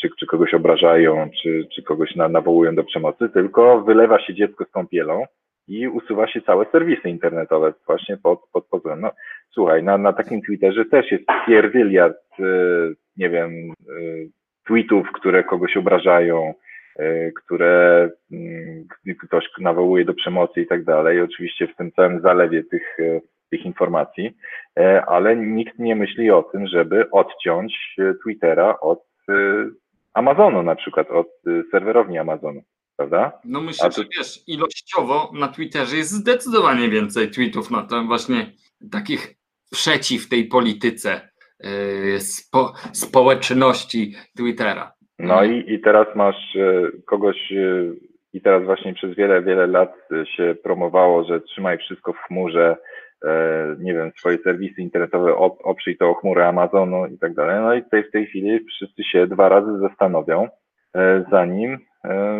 [0.00, 4.64] czy, czy kogoś obrażają, czy, czy kogoś na, nawołują do przemocy, tylko wylewa się dziecko
[4.64, 5.24] z kąpielą
[5.68, 9.00] i usuwa się całe serwisy internetowe właśnie pod, pod pozorem.
[9.00, 9.10] No,
[9.50, 12.16] słuchaj, na, na takim Twitterze też jest pierdyliard,
[13.16, 13.72] nie wiem,
[14.66, 16.54] tweetów, które kogoś obrażają,
[16.98, 18.86] e, które mm,
[19.26, 21.20] ktoś nawołuje do przemocy i tak dalej.
[21.20, 24.36] Oczywiście w tym całym zalewie tych, e, tych informacji,
[24.78, 29.13] e, ale nikt nie myśli o tym, żeby odciąć Twittera od
[30.14, 31.28] Amazonu na przykład, od
[31.70, 32.62] serwerowni Amazonu.
[32.96, 33.32] Prawda?
[33.44, 34.02] No myślę, to...
[34.02, 38.52] że wiesz, ilościowo na Twitterze jest zdecydowanie więcej tweetów na to właśnie
[38.90, 39.34] takich
[39.70, 44.92] przeciw tej polityce Y, spo, społeczności Twittera.
[45.18, 47.92] No i, i teraz masz y, kogoś, y,
[48.32, 52.76] i teraz właśnie przez wiele, wiele lat się promowało, że trzymaj wszystko w chmurze,
[53.78, 57.60] nie wiem, swoje serwisy internetowe oprzyj to o chmurę Amazonu i tak dalej.
[57.60, 60.48] No i tutaj w tej chwili wszyscy się dwa razy zastanowią,
[61.30, 61.78] zanim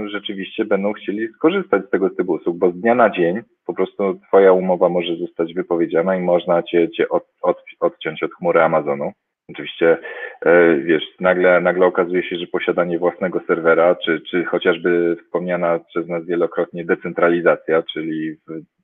[0.06, 4.20] rzeczywiście będą chcieli skorzystać z tego typu usług, bo z dnia na dzień po prostu
[4.28, 9.12] twoja umowa może zostać wypowiedziana i można cię, cię od, od, odciąć od chmury Amazonu.
[9.48, 9.98] Oczywiście,
[10.46, 16.08] e, wiesz, nagle, nagle okazuje się, że posiadanie własnego serwera, czy, czy chociażby wspomniana przez
[16.08, 18.36] nas wielokrotnie decentralizacja, czyli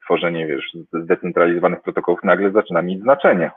[0.05, 3.51] tworzenie, wiesz, zdecentralizowanych protokołów, nagle zaczyna mieć znaczenie.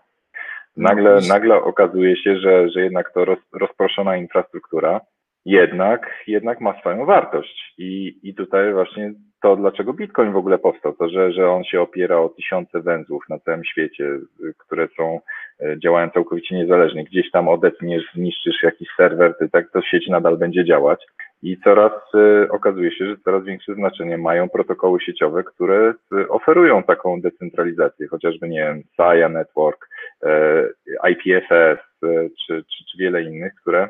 [0.78, 5.02] Nagle, no, nagle okazuje się, że, że jednak to roz, rozproszona infrastruktura
[5.46, 7.74] jednak, jednak ma swoją wartość.
[7.78, 11.82] I, I tutaj właśnie to, dlaczego Bitcoin w ogóle powstał, to, że, że on się
[11.82, 14.10] opiera o tysiące węzłów na całym świecie,
[14.58, 15.20] które są,
[15.60, 17.04] e, działają całkowicie niezależnie.
[17.04, 21.06] Gdzieś tam odetniesz, zniszczysz jakiś serwer, ty, tak to sieć nadal będzie działać.
[21.44, 25.94] I coraz y, okazuje się, że coraz większe znaczenie mają protokoły sieciowe, które
[26.30, 29.90] oferują taką decentralizację, chociażby, nie wiem, SAIA Network,
[30.24, 33.90] y, IPFS, y, czy, czy, czy wiele innych, które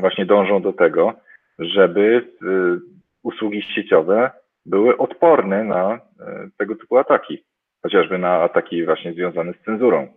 [0.00, 1.14] właśnie dążą do tego,
[1.58, 2.32] żeby
[3.22, 4.30] usługi sieciowe
[4.66, 6.00] były odporne na
[6.58, 7.44] tego typu ataki,
[7.82, 10.08] chociażby na ataki właśnie związane z cenzurą,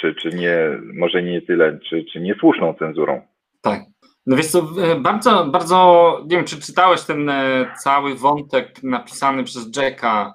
[0.00, 0.56] czy, czy nie,
[0.94, 3.22] może nie tyle, czy, czy niesłuszną cenzurą.
[3.62, 3.80] Tak.
[4.26, 7.30] No wiesz co, e, bardzo, bardzo, nie wiem, czy czytałeś ten
[7.78, 10.34] cały wątek napisany przez Jacka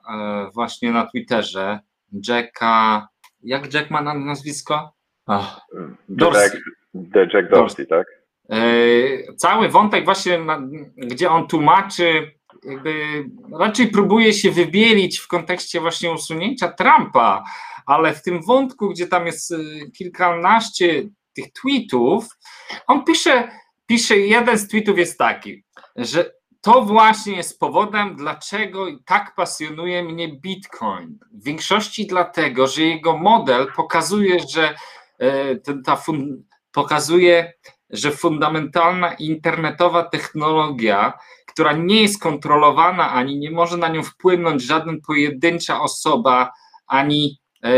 [0.53, 1.79] właśnie na Twitterze.
[2.27, 3.07] Jacka,
[3.43, 4.93] jak Jack ma na nazwisko?
[5.25, 5.61] Ach,
[6.09, 6.41] Dorsey.
[6.41, 6.55] Jack,
[7.13, 7.87] The Jack Dorsey, Dorsey.
[7.87, 8.07] tak?
[9.37, 10.39] Cały wątek właśnie,
[10.97, 12.31] gdzie on tłumaczy
[12.65, 13.23] jakby
[13.59, 17.43] raczej próbuje się wybielić w kontekście właśnie usunięcia Trumpa,
[17.85, 19.53] ale w tym wątku, gdzie tam jest
[19.97, 21.03] kilkanaście
[21.35, 22.25] tych tweetów,
[22.87, 23.47] on pisze,
[23.85, 25.63] pisze jeden z tweetów jest taki,
[25.95, 26.31] że
[26.61, 31.19] to właśnie jest powodem, dlaczego tak pasjonuje mnie Bitcoin.
[31.33, 34.75] W większości dlatego, że jego model pokazuje, że
[35.19, 35.55] e,
[35.85, 37.53] ta fun, pokazuje,
[37.89, 41.13] że fundamentalna internetowa technologia
[41.55, 46.51] która nie jest kontrolowana, ani nie może na nią wpłynąć żadna pojedyncza osoba,
[46.87, 47.69] ani, e,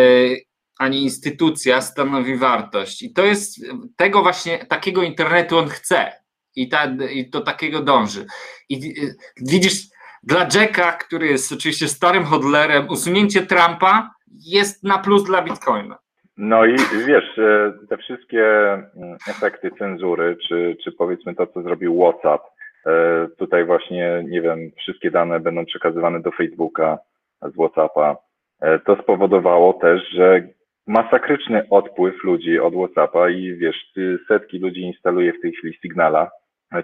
[0.80, 3.04] ani instytucja stanowi wartość.
[3.04, 3.66] I to jest
[3.98, 6.12] tego właśnie, takiego internetu on chce
[6.56, 8.26] i, ta, i do takiego dąży.
[8.70, 8.94] I
[9.42, 9.84] widzisz,
[10.24, 14.12] dla Jacka, który jest oczywiście starym hodlerem, usunięcie Trumpa
[14.46, 15.98] jest na plus dla Bitcoina.
[16.38, 16.76] No i
[17.08, 22.42] wiesz, e, te wszystkie mm, efekty cenzury, czy, czy powiedzmy to, co zrobił WhatsApp,
[22.88, 26.98] E, tutaj właśnie, nie wiem, wszystkie dane będą przekazywane do Facebooka
[27.42, 28.18] z WhatsAppa.
[28.62, 30.48] E, to spowodowało też, że
[30.88, 33.94] masakryczny odpływ ludzi od WhatsAppa i wiesz,
[34.28, 36.32] setki ludzi instaluje w tej chwili Signala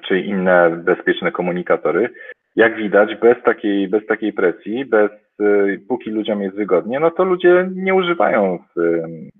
[0.07, 2.09] czy inne bezpieczne komunikatory.
[2.55, 5.45] Jak widać, bez takiej, bez takiej presji, bez, e,
[5.87, 8.59] póki ludziom jest wygodnie, no to ludzie nie używają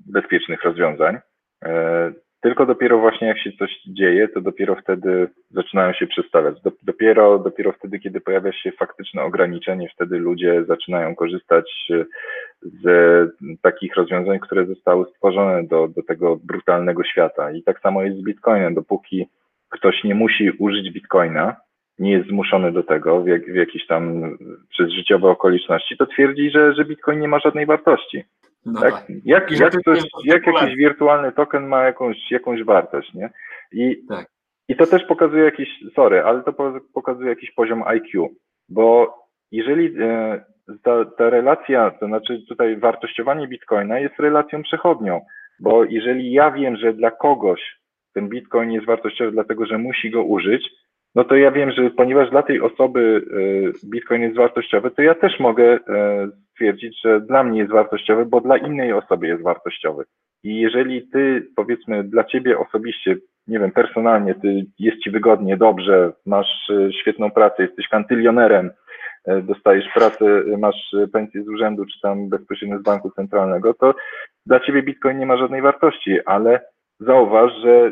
[0.06, 1.18] bezpiecznych rozwiązań.
[2.44, 6.58] Tylko dopiero właśnie jak się coś dzieje, to dopiero wtedy zaczynają się przestawiać.
[6.84, 12.06] Dopiero, dopiero wtedy, kiedy pojawia się faktyczne ograniczenie, wtedy ludzie zaczynają korzystać e,
[12.64, 12.82] z
[13.62, 17.52] takich rozwiązań, które zostały stworzone do, do tego brutalnego świata.
[17.52, 18.74] I tak samo jest z Bitcoinem.
[18.74, 19.28] Dopóki
[19.70, 21.56] ktoś nie musi użyć Bitcoina,
[22.00, 24.38] nie jest zmuszony do tego w, jak, w tam
[24.70, 28.24] przez życiowe okoliczności, to twierdzi, że, że Bitcoin nie ma żadnej wartości.
[28.66, 28.94] No tak?
[28.94, 29.10] tak.
[29.26, 33.30] Jak, jak, coś, jak jakiś wirtualny token ma jakąś, jakąś wartość, nie?
[33.72, 34.28] I, tak.
[34.68, 36.54] I to też pokazuje jakiś, sorry, ale to
[36.94, 38.30] pokazuje jakiś poziom IQ,
[38.70, 39.16] bo
[39.52, 40.42] jeżeli e,
[40.84, 45.22] ta, ta relacja, to znaczy tutaj wartościowanie bitcoina jest relacją przechodnią,
[45.60, 47.62] bo jeżeli ja wiem, że dla kogoś
[48.14, 50.70] ten bitcoin jest wartościowy dlatego, że musi go użyć,
[51.16, 53.26] no to ja wiem, że ponieważ dla tej osoby
[53.86, 58.26] e, bitcoin jest wartościowy, to ja też mogę e, stwierdzić, że dla mnie jest wartościowy,
[58.26, 60.04] bo dla innej osoby jest wartościowy.
[60.44, 63.16] I jeżeli ty, powiedzmy, dla ciebie osobiście,
[63.48, 68.72] nie wiem, personalnie, ty jest ci wygodnie, dobrze, masz e, świetną pracę, jesteś kantylionerem,
[69.44, 73.96] dostajesz pracę, masz pensję z urzędu, czy tam bezpośrednio z banku centralnego, to
[74.46, 76.62] dla ciebie bitcoin nie ma żadnej wartości, ale
[77.00, 77.92] zauważ, że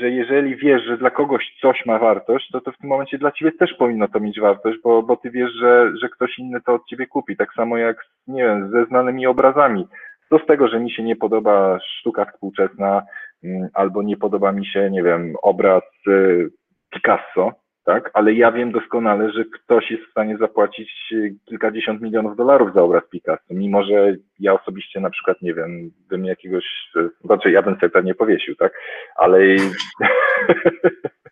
[0.00, 3.32] że jeżeli wiesz, że dla kogoś coś ma wartość, to to w tym momencie dla
[3.32, 6.74] ciebie też powinno to mieć wartość, bo, bo ty wiesz, że, że ktoś inny to
[6.74, 7.36] od ciebie kupi.
[7.36, 9.88] Tak samo jak, nie wiem, ze znanymi obrazami.
[10.28, 13.02] Co z tego, że mi się nie podoba sztuka współczesna,
[13.44, 16.50] mm, albo nie podoba mi się, nie wiem, obraz y,
[16.90, 17.52] Picasso,
[17.84, 18.10] tak?
[18.14, 22.82] Ale ja wiem doskonale, że ktoś jest w stanie zapłacić y, kilkadziesiąt milionów dolarów za
[22.82, 26.64] obraz Picasso, mimo że ja osobiście na przykład, nie wiem, bym jakiegoś,
[26.96, 28.72] y, znaczy ja bym sobie pewnie powiesił, tak?
[29.16, 29.38] Ale...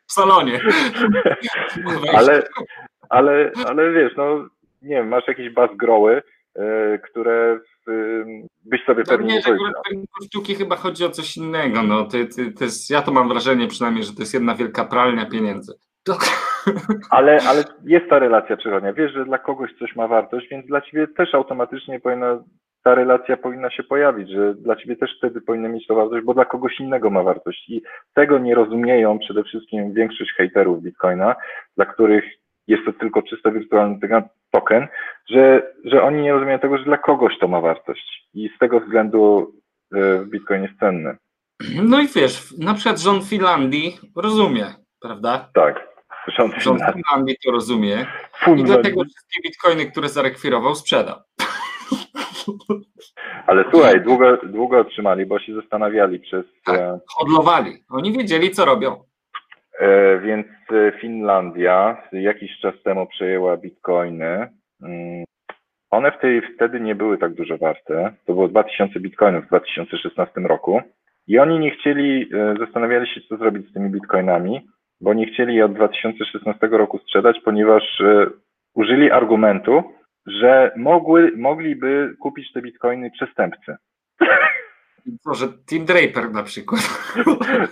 [0.07, 0.61] W salonie.
[2.18, 2.42] ale,
[3.09, 4.48] ale, ale wiesz, no
[4.82, 6.22] nie wiem, masz jakieś bazgroły,
[6.57, 7.61] y, które
[8.64, 9.72] byś sobie pewnie nie, nie powiedział.
[10.26, 11.82] sztuki chyba chodzi o coś innego.
[11.82, 14.84] No, ty, ty, to jest, ja to mam wrażenie przynajmniej, że to jest jedna wielka
[14.84, 15.72] pralnia pieniędzy.
[17.11, 18.92] Ale, ale jest ta relacja przychodnia.
[18.92, 22.44] Wiesz, że dla kogoś coś ma wartość, więc dla ciebie też automatycznie powinna,
[22.84, 26.34] ta relacja powinna się pojawić, że dla ciebie też wtedy powinna mieć to wartość, bo
[26.34, 27.68] dla kogoś innego ma wartość.
[27.68, 27.82] I
[28.14, 31.34] tego nie rozumieją przede wszystkim większość hejterów Bitcoina,
[31.76, 32.24] dla których
[32.68, 33.98] jest to tylko czysto wirtualny
[34.50, 34.86] token,
[35.30, 38.28] że, że oni nie rozumieją tego, że dla kogoś to ma wartość.
[38.34, 39.53] I z tego względu
[39.94, 41.16] e, Bitcoin jest cenny.
[41.82, 44.64] No i wiesz, na przykład rząd Finlandii rozumie,
[45.00, 45.48] prawda?
[45.55, 45.91] Tak.
[46.27, 48.07] Rząd, Rząd Finlandii to rozumie
[48.57, 51.16] i dlatego wszystkie bitcoiny, które zarekwirował, sprzedał.
[53.47, 56.45] Ale słuchaj, długo, długo otrzymali, bo się zastanawiali przez...
[56.64, 57.73] Tak, e, hodlowali.
[57.91, 59.05] Oni wiedzieli, co robią.
[59.79, 64.49] E, więc e, Finlandia jakiś czas temu przejęła bitcoiny.
[64.83, 65.25] Mm,
[65.91, 68.14] one w tej, wtedy nie były tak dużo warte.
[68.27, 70.83] To było 2000 bitcoinów w 2016 roku.
[71.27, 74.68] I oni nie chcieli, zastanawiali się, co zrobić z tymi bitcoinami
[75.03, 78.26] bo nie chcieli je od 2016 roku sprzedać, ponieważ e,
[78.74, 79.82] użyli argumentu,
[80.26, 83.76] że mogły, mogliby kupić te bitcoiny przestępcy.
[85.26, 86.80] Może Tim Draper na przykład.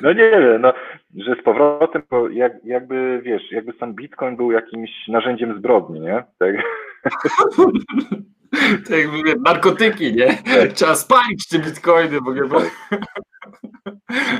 [0.03, 0.73] No nie wiem, no,
[1.17, 6.25] że z powrotem, jak, jakby wiesz, jakby sam bitcoin był jakimś narzędziem zbrodni, nie?
[6.39, 6.55] Tak.
[8.89, 10.27] To jakby narkotyki, nie?
[10.27, 10.73] Tak.
[10.73, 13.01] Trzeba spalić te bitcoiny bo, tak.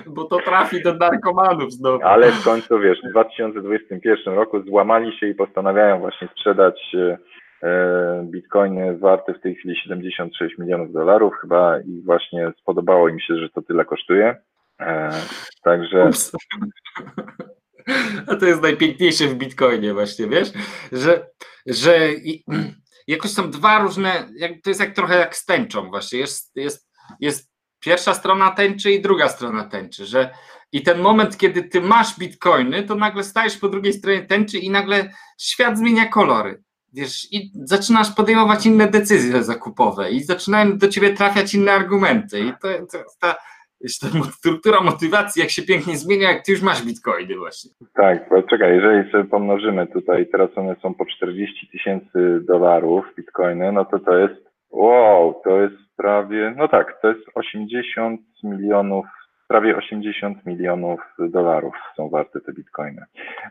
[0.15, 2.05] bo to trafi do narkomanów znowu.
[2.05, 7.19] Ale w końcu, wiesz, w 2021 roku złamali się i postanawiają właśnie sprzedać e,
[7.63, 13.37] e, bitcoiny warte w tej chwili 76 milionów dolarów chyba i właśnie spodobało im się,
[13.37, 14.37] że to tyle kosztuje.
[14.81, 15.11] E,
[15.63, 16.05] także...
[16.05, 16.33] Ups.
[18.27, 20.53] A to jest najpiękniejsze w bitcoinie właśnie, wiesz,
[20.93, 21.27] że,
[21.67, 21.99] że
[23.11, 24.29] jakoś są dwa różne,
[24.63, 26.89] to jest jak trochę jak z tęczą właśnie, jest, jest,
[27.21, 27.51] jest
[27.81, 30.35] pierwsza strona tęczy i druga strona tęczy, że
[30.73, 34.71] i ten moment, kiedy ty masz bitcoiny, to nagle stajesz po drugiej stronie tęczy i
[34.71, 36.63] nagle świat zmienia kolory.
[36.93, 42.41] Wiesz, i zaczynasz podejmować inne decyzje zakupowe i zaczynają do ciebie trafiać inne argumenty.
[42.41, 43.37] I to, to ta
[43.89, 47.71] struktura motywacji, jak się pięknie zmienia, jak ty już masz bitcoiny właśnie.
[47.95, 53.73] Tak, bo czekaj, jeżeli sobie pomnożymy tutaj, teraz one są po 40 tysięcy dolarów bitcoiny,
[53.73, 59.07] no to to jest, wow, to jest prawie, no tak, to jest 80 milionów,
[59.49, 63.05] prawie 80 milionów dolarów są warte te bitcoiny.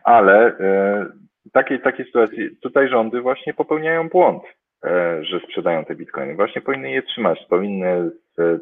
[0.04, 1.06] Ale e,
[1.52, 4.42] takiej, takiej sytuacji, tutaj rządy właśnie popełniają błąd,
[4.84, 6.34] e, że sprzedają te bitcoiny.
[6.34, 7.46] Właśnie powinny je trzymać.
[7.48, 8.10] Powinny,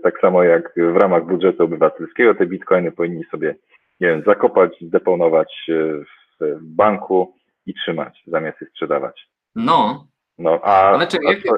[0.03, 3.55] tak samo jak w ramach budżetu obywatelskiego, te bitcoiny powinni sobie,
[4.01, 7.35] nie wiem, zakopać, zdeponować w, w banku
[7.67, 9.29] i trzymać, zamiast je sprzedawać.
[9.55, 10.07] No.
[10.39, 11.51] No, a, Ale czekaj, jakie,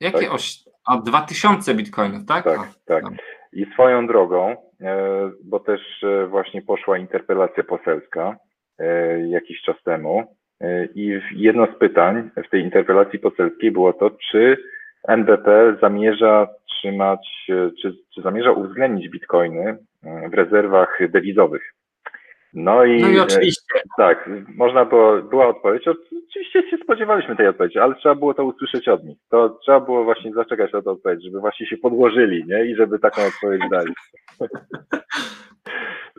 [0.00, 0.34] jakie tak?
[0.34, 2.44] oś, a 2000 bitcoinów, tak?
[2.44, 3.04] Tak, tak.
[3.52, 8.36] I swoją drogą, e, bo też e, właśnie poszła interpelacja poselska
[8.78, 10.36] e, jakiś czas temu
[10.94, 14.56] i jedno z pytań w tej interpelacji poselskiej było to, czy
[15.08, 17.44] NBP zamierza trzymać,
[17.82, 19.78] czy, czy zamierza uwzględnić bitcoiny
[20.30, 21.74] w rezerwach dewizowych.
[22.54, 23.74] No i, no i oczywiście.
[23.96, 25.88] tak, można było, była odpowiedź.
[25.88, 29.18] Oczywiście się spodziewaliśmy tej odpowiedzi, ale trzeba było to usłyszeć od nich.
[29.30, 32.64] To trzeba było właśnie zaczekać na tę odpowiedź, żeby właśnie się podłożyli, nie?
[32.64, 33.92] I żeby taką odpowiedź dali.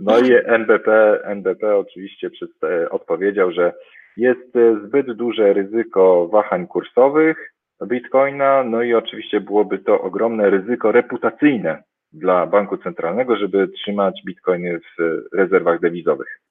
[0.02, 2.50] No i NBP, NBP oczywiście przed,
[2.90, 3.74] odpowiedział, że
[4.18, 7.55] jest zbyt duże ryzyko wahań kursowych
[7.88, 14.80] bitcoina, no i oczywiście byłoby to ogromne ryzyko reputacyjne dla banku centralnego, żeby trzymać bitcoiny
[14.80, 16.42] w rezerwach dewizowych.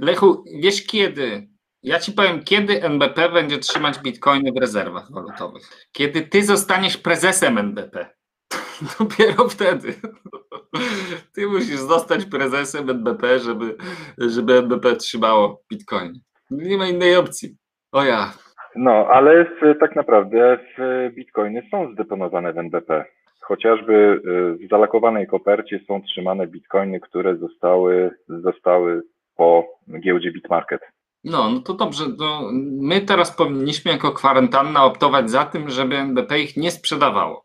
[0.00, 1.48] Lechu, wiesz kiedy?
[1.82, 5.62] Ja ci powiem, kiedy NBP będzie trzymać bitcoiny w rezerwach walutowych.
[5.92, 8.06] Kiedy ty zostaniesz prezesem NBP.
[8.98, 9.94] Dopiero wtedy.
[11.34, 13.76] Ty musisz zostać prezesem NBP, żeby,
[14.18, 16.20] żeby NBP trzymało bitcoin.
[16.50, 17.56] Nie ma innej opcji.
[17.92, 18.32] O ja.
[18.76, 23.04] No, ale w, tak naprawdę w bitcoiny są zdeponowane w NBP.
[23.40, 29.02] Chociażby y, w zalakowanej kopercie są trzymane bitcoiny, które zostały, zostały
[29.36, 29.66] po
[30.00, 30.80] giełdzie Bitmarket.
[31.24, 32.04] No, no to dobrze.
[32.18, 32.50] To
[32.80, 37.44] my teraz powinniśmy jako kwarantanna optować za tym, żeby NBP ich nie sprzedawało.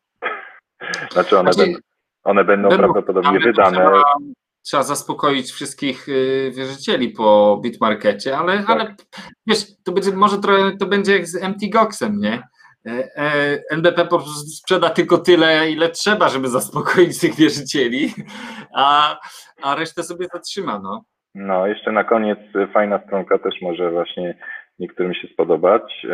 [1.12, 1.80] Znaczy one, znaczy, będą,
[2.24, 3.78] one będą, będą prawdopodobnie wydane.
[3.78, 4.04] Trzeba,
[4.64, 8.70] trzeba, zaspokoić wszystkich y, wierzycieli po Bitmarkecie, ale, tak.
[8.70, 8.96] ale
[9.48, 12.44] wiesz, to będzie może trochę to będzie jak z MT Goxem, nie?
[12.88, 18.14] E, e, NBP po prostu sprzeda tylko tyle, ile trzeba, żeby zaspokoić tych wierzycieli,
[18.76, 19.20] a,
[19.62, 20.80] a resztę sobie zatrzyma.
[20.80, 21.04] No.
[21.36, 22.40] no, jeszcze na koniec
[22.74, 24.38] fajna stronka też może właśnie
[24.80, 26.06] niektórym się spodobać.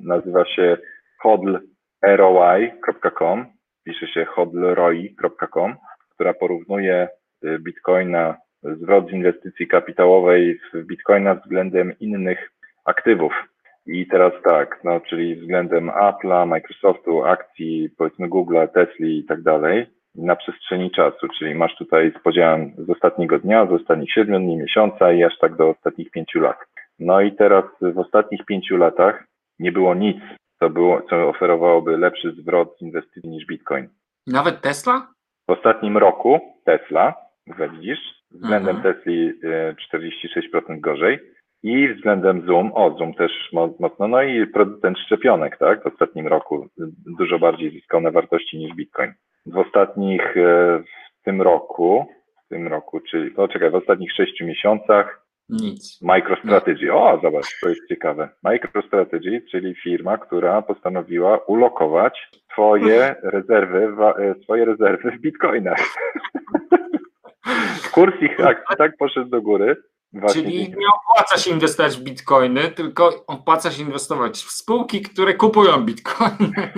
[0.00, 0.76] Nazywa się
[1.22, 3.46] hodlroi.com,
[3.84, 5.76] pisze się hodlroi.com,
[6.14, 7.21] która porównuje y,
[7.60, 12.50] bitcoina, zwrot z inwestycji kapitałowej w bitcoina względem innych
[12.84, 13.32] aktywów
[13.86, 19.86] i teraz tak, no, czyli względem Apple'a, Microsoftu, akcji, powiedzmy Google'a, Tesla i tak dalej,
[20.14, 24.56] na przestrzeni czasu, czyli masz tutaj z podziałem z ostatniego dnia, z ostatnich siedmiu dni,
[24.56, 26.56] miesiąca i aż tak do ostatnich pięciu lat.
[26.98, 29.24] No i teraz w ostatnich pięciu latach
[29.58, 30.16] nie było nic,
[30.58, 33.88] co, było, co oferowałoby lepszy zwrot z inwestycji niż Bitcoin.
[34.26, 35.06] Nawet Tesla?
[35.48, 37.14] W ostatnim roku Tesla,
[37.46, 38.94] widzisz, względem mhm.
[38.94, 39.32] Tesli
[39.94, 41.18] 46% gorzej,
[41.62, 46.68] i względem Zoom, o Zoom też mocno, no i producent szczepionek, tak, w ostatnim roku
[47.18, 49.12] dużo bardziej zyskał na wartości niż Bitcoin.
[49.46, 50.82] W ostatnich, e,
[51.20, 52.06] w tym roku,
[52.46, 56.02] w tym roku, czyli, no czekaj, w ostatnich sześciu miesiącach nic.
[56.02, 58.28] MicroStrategy, o zobacz, to jest ciekawe.
[58.44, 65.84] MicroStrategy, czyli firma, która postanowiła ulokować swoje rezerwy, e, swoje rezerwy w bitcoinach.
[67.92, 69.76] Kurs ich akcji tak poszedł do góry,
[70.12, 75.34] Właśnie Czyli nie opłaca się inwestować w bitcoiny, tylko opłaca się inwestować w spółki, które
[75.34, 76.72] kupują bitcoiny.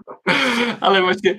[0.80, 1.36] Ale właśnie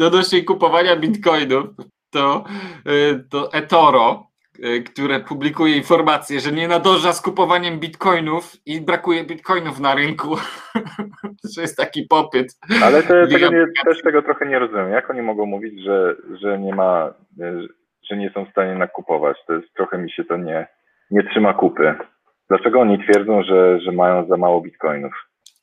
[0.00, 1.66] odnośnie kupowania bitcoinów,
[2.10, 2.44] to,
[2.86, 4.26] y, to eToro,
[4.64, 10.36] y, które publikuje informacje, że nie nadąża z kupowaniem bitcoinów i brakuje bitcoinów na rynku,
[11.54, 12.58] że jest taki popyt.
[12.82, 14.90] Ale te, tego nie, też tego trochę nie rozumiem.
[14.90, 17.14] Jak oni mogą mówić, że, że nie ma,
[18.10, 19.36] że nie są w stanie nakupować?
[19.46, 20.66] To jest trochę mi się to nie,
[21.10, 21.94] nie trzyma kupy.
[22.48, 25.12] Dlaczego oni twierdzą, że, że mają za mało bitcoinów?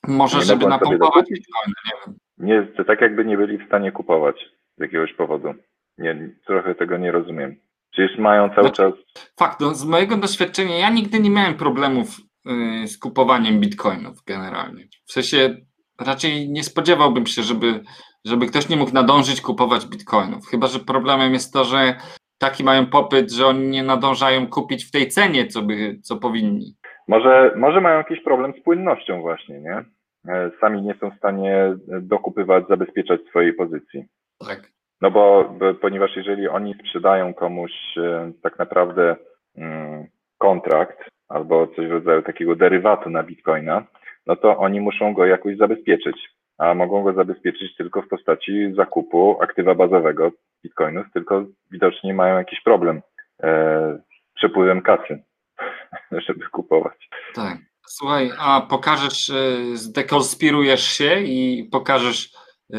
[0.08, 2.18] Może, nie żeby napompować bitcoiny, nie wiem.
[2.38, 5.54] Nie, to tak jakby nie byli w stanie kupować z jakiegoś powodu.
[5.98, 7.56] Nie, trochę tego nie rozumiem.
[7.90, 8.92] Przecież mają cały znaczy, czas.
[9.38, 12.08] Fakt, no, z mojego doświadczenia ja nigdy nie miałem problemów
[12.44, 14.84] yy, z kupowaniem bitcoinów generalnie.
[15.06, 15.56] W sensie
[16.00, 17.80] raczej nie spodziewałbym się, żeby,
[18.24, 20.46] żeby ktoś nie mógł nadążyć kupować bitcoinów.
[20.46, 21.94] Chyba, że problemem jest to, że
[22.38, 26.74] taki mają popyt, że oni nie nadążają kupić w tej cenie, co, by, co powinni.
[27.08, 29.84] Może, może mają jakiś problem z płynnością właśnie, nie?
[30.28, 34.04] E, sami nie są w stanie dokupywać, zabezpieczać swojej pozycji.
[34.48, 34.70] Tak.
[35.00, 39.16] No bo, bo ponieważ jeżeli oni sprzedają komuś e, tak naprawdę
[39.56, 40.06] mm,
[40.38, 43.84] kontrakt albo coś w rodzaju takiego derywatu na bitcoina,
[44.26, 46.16] no to oni muszą go jakoś zabezpieczyć
[46.58, 50.30] a mogą go zabezpieczyć tylko w postaci zakupu aktywa bazowego
[50.62, 53.00] bitcoinów, tylko widocznie mają jakiś problem
[53.42, 53.98] e,
[54.30, 55.22] z przepływem kasy,
[56.28, 57.08] żeby kupować.
[57.34, 57.58] Tak.
[57.86, 62.32] Słuchaj, a pokażesz, e, zdekonspirujesz się i pokażesz
[62.72, 62.78] e,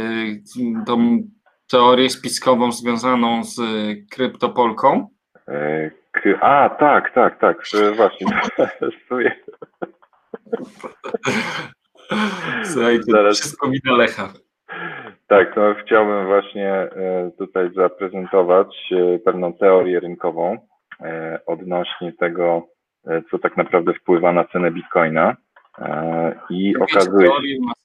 [0.86, 1.18] tą
[1.72, 3.62] teorię spiskową związaną z
[4.12, 5.08] kryptopolką?
[6.42, 7.58] A, tak, tak, tak,
[7.96, 8.28] właśnie.
[12.64, 13.40] Słuchajcie, Zaraz...
[13.40, 14.34] wszystko mi Lecha.
[15.28, 20.58] Tak, no chciałbym właśnie e, tutaj zaprezentować e, pewną teorię rynkową
[21.02, 22.68] e, odnośnie tego,
[23.32, 25.36] co tak naprawdę wpływa na cenę bitcoina.
[26.50, 27.34] I okazuje się.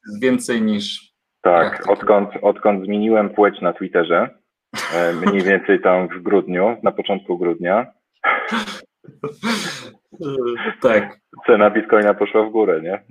[0.06, 1.14] jest więcej niż.
[1.40, 4.28] Tak, odkąd, odkąd zmieniłem płeć na Twitterze,
[5.26, 7.86] mniej więcej tam w grudniu, na początku grudnia.
[10.80, 11.18] Tak.
[11.46, 13.04] Cena bitcoina poszła w górę, nie?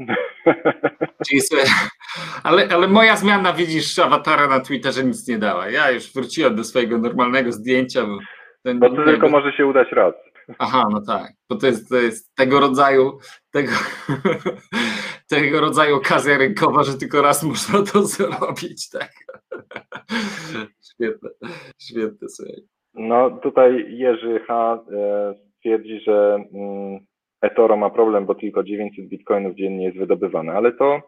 [2.43, 5.69] ale, ale moja zmiana, widzisz, awatara na Twitterze nic nie dała.
[5.69, 8.01] Ja już wróciłem do swojego normalnego zdjęcia.
[8.05, 8.17] Bo,
[8.63, 10.13] ten, bo to tylko może się udać raz.
[10.59, 13.17] Aha, no tak, bo to jest, to jest tego rodzaju
[13.51, 13.71] tego,
[15.29, 19.11] tego rodzaju okazja rynkowa, że tylko raz można to zrobić, tak.
[20.91, 21.29] Świetne,
[21.81, 22.53] świetne sobie.
[22.93, 24.79] No tutaj Jerzy H.
[25.63, 26.99] e, twierdzi, że mm,
[27.41, 31.01] eToro ma problem, bo tylko 900 bitcoinów dziennie jest wydobywane, ale to,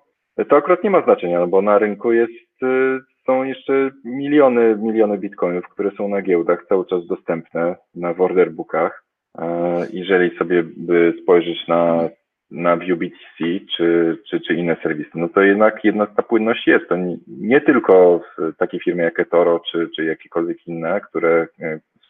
[0.49, 5.17] to akurat nie ma znaczenia, no bo na rynku jest, y, są jeszcze miliony, miliony
[5.17, 9.03] bitcoinów, które są na giełdach cały czas dostępne na orderbookach.
[9.37, 12.09] E, Jeżeli sobie by spojrzeć na,
[12.51, 13.43] na ViewBTC
[13.77, 16.89] czy, czy, czy inne serwisy, no to jednak, jednak ta płynność jest.
[16.89, 21.47] To nie, nie tylko w takiej firmie jak eToro czy, czy jakiekolwiek inne, które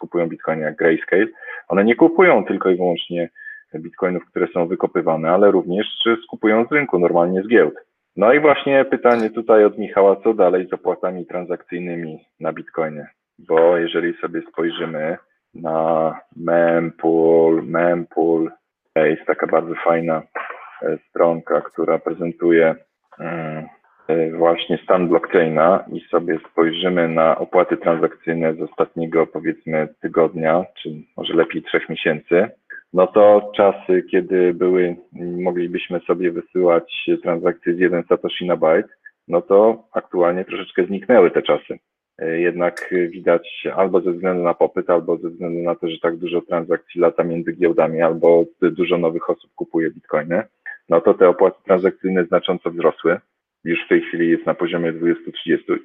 [0.06, 1.28] skupują bitcoiny jak Grayscale,
[1.68, 3.30] one nie kupują tylko i wyłącznie
[3.76, 5.88] bitcoinów, które są wykopywane, ale również
[6.24, 7.76] skupują z rynku, normalnie z giełd.
[8.16, 13.08] No i właśnie pytanie tutaj od Michała, co dalej z opłatami transakcyjnymi na bitcoinie?
[13.40, 15.18] Bo jeżeli sobie spojrzymy
[15.54, 18.52] na mempool, mempool,
[18.96, 20.22] jest taka bardzo fajna
[20.82, 22.76] e, stronka, która prezentuje
[23.20, 23.66] mm,
[24.38, 31.34] właśnie stan blockchaina i sobie spojrzymy na opłaty transakcyjne z ostatniego powiedzmy tygodnia, czy może
[31.34, 32.50] lepiej trzech miesięcy,
[32.94, 34.96] no to czasy, kiedy były,
[35.42, 38.90] moglibyśmy sobie wysyłać transakcje z 1 Satoshi na byte,
[39.28, 41.80] no to aktualnie troszeczkę zniknęły te czasy.
[42.20, 46.18] E, Jednak widać albo ze względu na popyt, albo ze względu na to, że tak
[46.18, 50.44] dużo transakcji lata między giełdami, albo dużo nowych osób kupuje bitcoiny,
[50.90, 53.20] no to te opłaty transakcyjne znacząco wzrosły.
[53.66, 55.14] Już w tej chwili jest na poziomie 20-30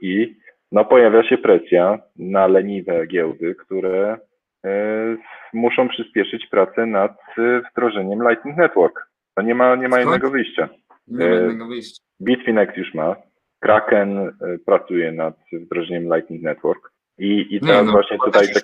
[0.01, 0.37] i
[0.73, 4.19] no pojawia się presja na leniwe giełdy, które
[4.65, 5.17] e,
[5.53, 9.07] muszą przyspieszyć pracę nad e, wdrożeniem Lightning Network.
[9.35, 10.69] To nie ma, nie ma innego wyjścia.
[11.09, 12.03] Nie ma E, innego wyjścia.
[12.23, 13.17] Bitfinex już ma,
[13.61, 14.33] Kraken
[14.67, 18.63] pracuje nad wdrożeniem Lightning Network i, i teraz no, właśnie tutaj tak,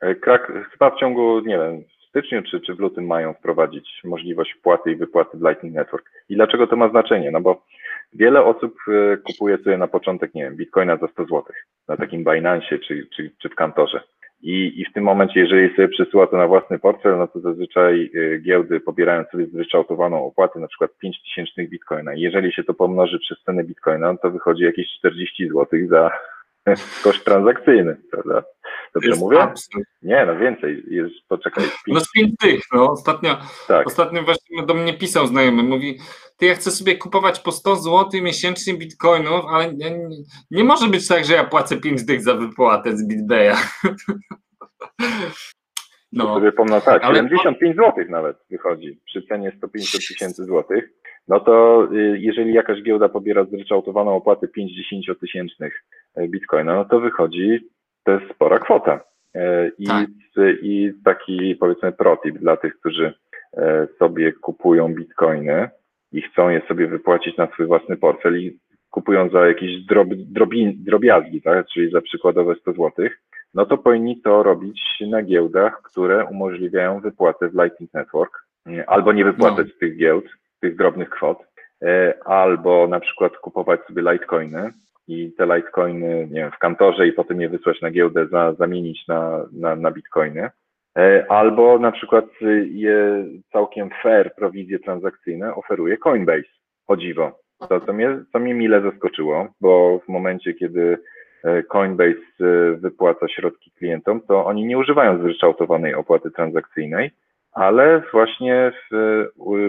[0.00, 4.00] e, Krak, chyba w ciągu, nie wiem, w styczniu czy, czy w lutym mają wprowadzić
[4.04, 6.10] możliwość wpłaty i wypłaty w Lightning Network.
[6.28, 7.30] I dlaczego to ma znaczenie?
[7.30, 7.62] No bo
[8.12, 11.42] wiele osób e, kupuje sobie na początek, nie wiem, bitcoina za 100 zł
[11.88, 14.00] na takim Binance czy, czy, czy w kantorze.
[14.42, 18.10] I, I w tym momencie, jeżeli sobie przesyła to na własny portfel, no to zazwyczaj
[18.14, 22.14] y, giełdy pobierają sobie zryczałtowaną opłatę, na przykład 5000 bitcoina.
[22.14, 26.10] I jeżeli się to pomnoży przez cenę bitcoina, to wychodzi jakieś 40 zł za
[27.04, 28.42] koszt transakcyjny, prawda?
[28.94, 29.42] Dobrze Jest mówię?
[29.42, 29.84] absurd.
[30.02, 30.82] Nie, no więcej.
[30.88, 33.36] Jest, poczekaj, No pięć, z pięć tych, no ostatnio,
[33.68, 33.86] tak.
[33.86, 35.98] ostatnio właśnie do mnie pisał znajomy, mówi,
[36.36, 39.98] ty ja chcę sobie kupować po 100 zł miesięcznie bitcoinów, ale nie,
[40.50, 43.54] nie, może być tak, że ja płacę 5 dych za wypłatę z BitBaya.
[46.12, 50.88] No, sobie pomno, tak, Ale- 75 zł nawet wychodzi przy cenie 150 tysięcy złotych.
[51.28, 55.84] No to y, jeżeli jakaś giełda pobiera zryczałtowaną opłatę 50 tysięcznych
[56.28, 57.70] bitcoina, no to wychodzi,
[58.04, 59.00] to jest spora kwota.
[59.34, 60.06] E, I, Tak.
[60.62, 63.12] I taki powiedzmy protip dla tych, którzy
[63.56, 65.68] e, sobie kupują bitcoiny
[66.12, 68.58] i chcą je sobie wypłacić na swój własny portfel i
[68.90, 71.66] kupują za jakieś drob, drobi, drobiazgi, tak?
[71.66, 73.20] czyli za przykładowe 100 złotych,
[73.54, 74.80] no to powinni to robić
[75.10, 80.24] na giełdach, które umożliwiają wypłatę w Lightning Network, nie, albo nie wypłacać z tych giełd,
[80.60, 81.38] tych drobnych kwot,
[81.82, 84.72] e, albo na przykład kupować sobie Litecoiny
[85.10, 89.08] i te Litecoiny, nie wiem, w kantorze i potem je wysłać na giełdę, za, zamienić
[89.08, 90.50] na, na, na Bitcoiny,
[90.98, 92.24] E, albo na przykład
[92.70, 96.48] je całkiem fair prowizje transakcyjne oferuje Coinbase,
[96.86, 97.38] o dziwo.
[97.68, 100.98] To, co mnie, co mnie mile zaskoczyło, bo w momencie, kiedy
[101.44, 107.10] e, Coinbase e, wypłaca środki klientom, to oni nie używają zryczałtowanej opłaty transakcyjnej,
[107.52, 109.24] ale właśnie w,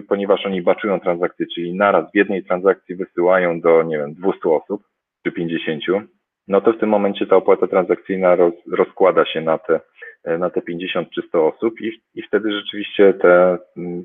[0.07, 4.83] ponieważ oni baczują transakcje, czyli naraz w jednej transakcji wysyłają do, nie wiem, 200 osób
[5.23, 5.83] czy 50,
[6.47, 9.79] no to w tym momencie ta opłata transakcyjna roz, rozkłada się na te,
[10.25, 13.57] na te 50 czy 100 osób i, i wtedy rzeczywiście te,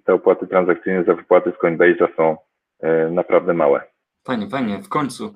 [0.05, 2.37] te opłaty transakcyjne za wypłaty z Coinbase'a są
[2.81, 3.81] e, naprawdę małe.
[4.27, 5.35] fajnie, fajnie, w końcu.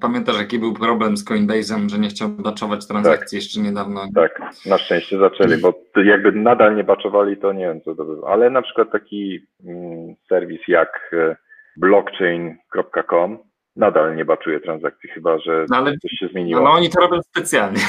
[0.00, 4.00] Pamiętasz, jaki był problem z Coinbase'em, że nie chciał baczować transakcji jeszcze niedawno?
[4.14, 5.74] Tak, na szczęście zaczęli, bo
[6.04, 8.30] jakby nadal nie baczowali, to nie wiem co to by było.
[8.30, 11.36] Ale na przykład taki mm, serwis jak e,
[11.76, 13.47] blockchain.com
[13.78, 16.60] nadal nie baczuje transakcji, chyba że No ale, coś się no, zmieniło.
[16.60, 17.80] no oni to robią specjalnie.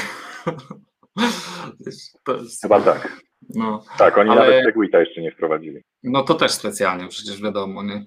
[2.24, 3.20] To jest, Chyba tak.
[3.54, 5.82] no, Tak, oni Ale- nawet Segwita jeszcze nie wprowadzili.
[6.02, 8.04] no to też specjalnie, przecież wiadomo, nie?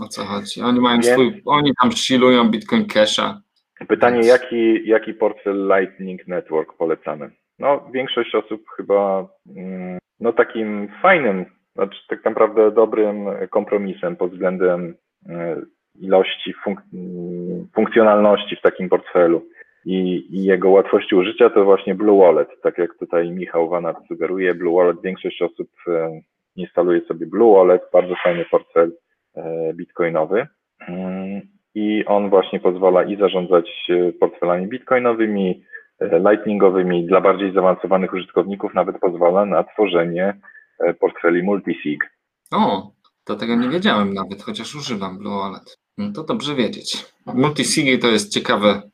[0.00, 0.60] O co chodzi.
[0.62, 1.02] Oni mają Nie.
[1.12, 3.40] swój, oni tam shilują Bitcoin Casha.
[3.88, 7.30] Pytanie, Więc- jaki, jaki portfel Lightning Network polecamy?
[7.58, 11.44] No, większość osób chyba mm, no takim fajnym,
[11.74, 13.16] znaczy tak naprawdę dobrym
[13.50, 14.94] kompromisem pod względem
[15.28, 15.56] e,
[16.00, 16.82] ilości funk-
[17.74, 19.42] funkcjonalności w takim portfelu
[19.84, 22.48] i, i jego łatwości użycia to właśnie Blue Wallet.
[22.62, 26.20] Tak jak tutaj Michał Wanat sugeruje, Blue Wallet, większość osób e,
[26.56, 28.92] instaluje sobie Blue Wallet, bardzo fajny portfel,
[29.36, 30.46] e, bitcoinowy.
[30.88, 31.40] Mm,
[31.74, 35.64] I on właśnie pozwala i zarządzać e, portfelami bitcoinowymi,
[36.00, 37.06] lightningowymi.
[37.06, 40.40] Dla bardziej zaawansowanych użytkowników nawet pozwala na tworzenie
[41.00, 42.04] portfeli multisig.
[42.52, 42.90] O,
[43.24, 45.81] to tego nie wiedziałem nawet, chociaż używam Blue Wallet.
[45.98, 47.04] No to dobrze wiedzieć.
[47.26, 48.90] Multisigi to jest ciekawe,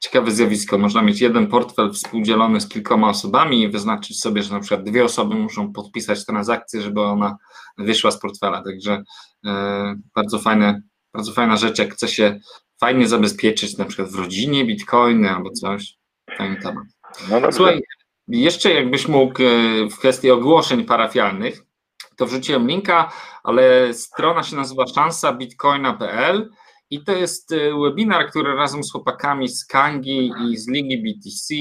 [0.00, 0.78] ciekawe zjawisko.
[0.78, 5.04] Można mieć jeden portfel współdzielony z kilkoma osobami i wyznaczyć sobie, że na przykład dwie
[5.04, 7.36] osoby muszą podpisać transakcję, żeby ona
[7.78, 8.62] wyszła z portfela.
[8.62, 9.02] Także
[9.46, 10.82] e, bardzo fajne,
[11.14, 12.40] bardzo fajna rzecz, jak chce się
[12.80, 15.94] fajnie zabezpieczyć, na przykład w rodzinie bitcoiny albo coś.
[16.38, 16.84] Fajny temat.
[17.30, 17.52] No.
[17.52, 17.80] Słuchaj,
[18.28, 19.46] jeszcze jakbyś mógł e,
[19.88, 21.64] w kwestii ogłoszeń parafialnych,
[22.22, 23.12] to wrzuciłem linka,
[23.44, 26.50] ale strona się nazywa szansabitcoina.pl
[26.90, 31.54] i to jest e, webinar, który razem z chłopakami z Kangi i z Ligi BTC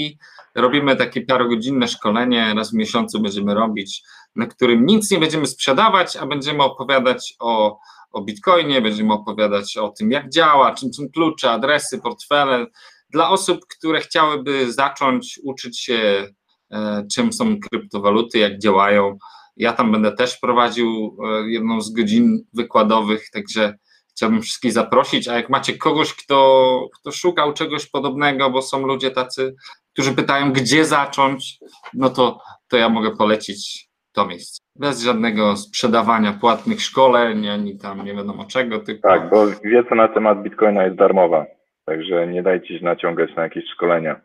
[0.56, 4.04] robimy takie parogodzinne szkolenie, raz w miesiącu będziemy robić,
[4.36, 7.80] na którym nic nie będziemy sprzedawać, a będziemy opowiadać o,
[8.12, 12.66] o Bitcoinie, będziemy opowiadać o tym, jak działa, czym są klucze, adresy, portfele,
[13.10, 16.28] dla osób, które chciałyby zacząć uczyć się,
[16.72, 19.18] e, czym są kryptowaluty, jak działają.
[19.62, 23.74] Ja tam będę też prowadził e, jedną z godzin wykładowych, także
[24.10, 25.28] chciałbym wszystkich zaprosić.
[25.28, 29.56] A jak macie kogoś, kto, kto szukał czegoś podobnego, bo są ludzie tacy,
[29.94, 31.60] którzy pytają, gdzie zacząć,
[31.94, 34.60] no to, to ja mogę polecić to miejsce.
[34.76, 40.08] Bez żadnego sprzedawania płatnych szkoleń, ani tam nie wiadomo czego, tylko Tak, bo wiedza na
[40.08, 41.46] temat Bitcoina jest darmowa,
[41.86, 44.22] także nie dajcie się naciągać na jakieś szkolenia.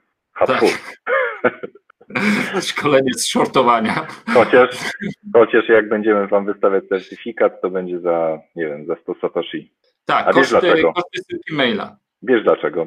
[0.46, 0.62] Tak.
[2.70, 4.06] Szkolenie z shortowania.
[4.34, 4.70] Chociaż,
[5.32, 9.72] chociaż jak będziemy wam wystawiać certyfikat, to będzie za, nie wiem, za 100 satoshi.
[10.04, 10.92] Tak, A wiesz koszty, dlaczego?
[10.92, 11.96] koszty syłki maila.
[12.22, 12.86] Wiesz dlaczego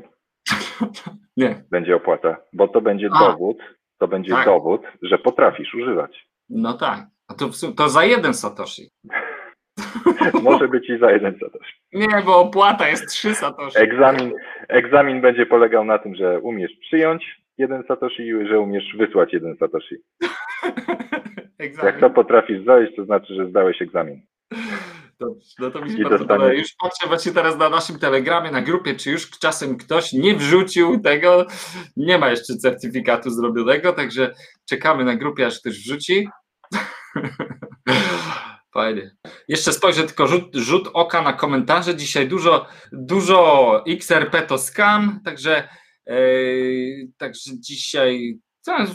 [1.38, 2.38] Nie, będzie opłata?
[2.54, 3.20] Bo to będzie A.
[3.20, 3.58] dowód,
[3.98, 4.46] to będzie Tak.
[4.46, 6.28] dowód, że potrafisz używać.
[6.50, 7.00] no tak.
[7.28, 8.90] A to, to za jeden satoshi.
[10.44, 11.74] Może być i za jeden satoshi.
[11.94, 13.78] Nie, bo opłata jest trzy satoshi.
[13.80, 14.34] Egzamin,
[14.68, 19.56] egzamin będzie polegał na tym, że umiesz przyjąć jeden satoshi i że umiesz wysłać jeden
[19.58, 19.96] satoshi.
[21.84, 24.22] Jak to potrafisz zajść, to znaczy, że zdałeś egzamin.
[25.20, 26.54] Dobrze, no to mi się I bardzo podoba.
[26.54, 31.00] Już patrzę właśnie teraz na naszym telegramie, na grupie, czy już czasem ktoś nie wrzucił
[31.00, 31.46] tego.
[31.98, 34.34] Nie ma jeszcze certyfikatu zrobionego, także
[34.70, 36.30] czekamy na grupie, aż ktoś wrzuci.
[38.74, 39.12] Fajnie.
[39.48, 41.96] Jeszcze spojrzę tylko rzut, rzut oka na komentarze.
[41.96, 45.70] Dzisiaj dużo, dużo XRP to scam, także,
[47.18, 48.40] także dzisiaj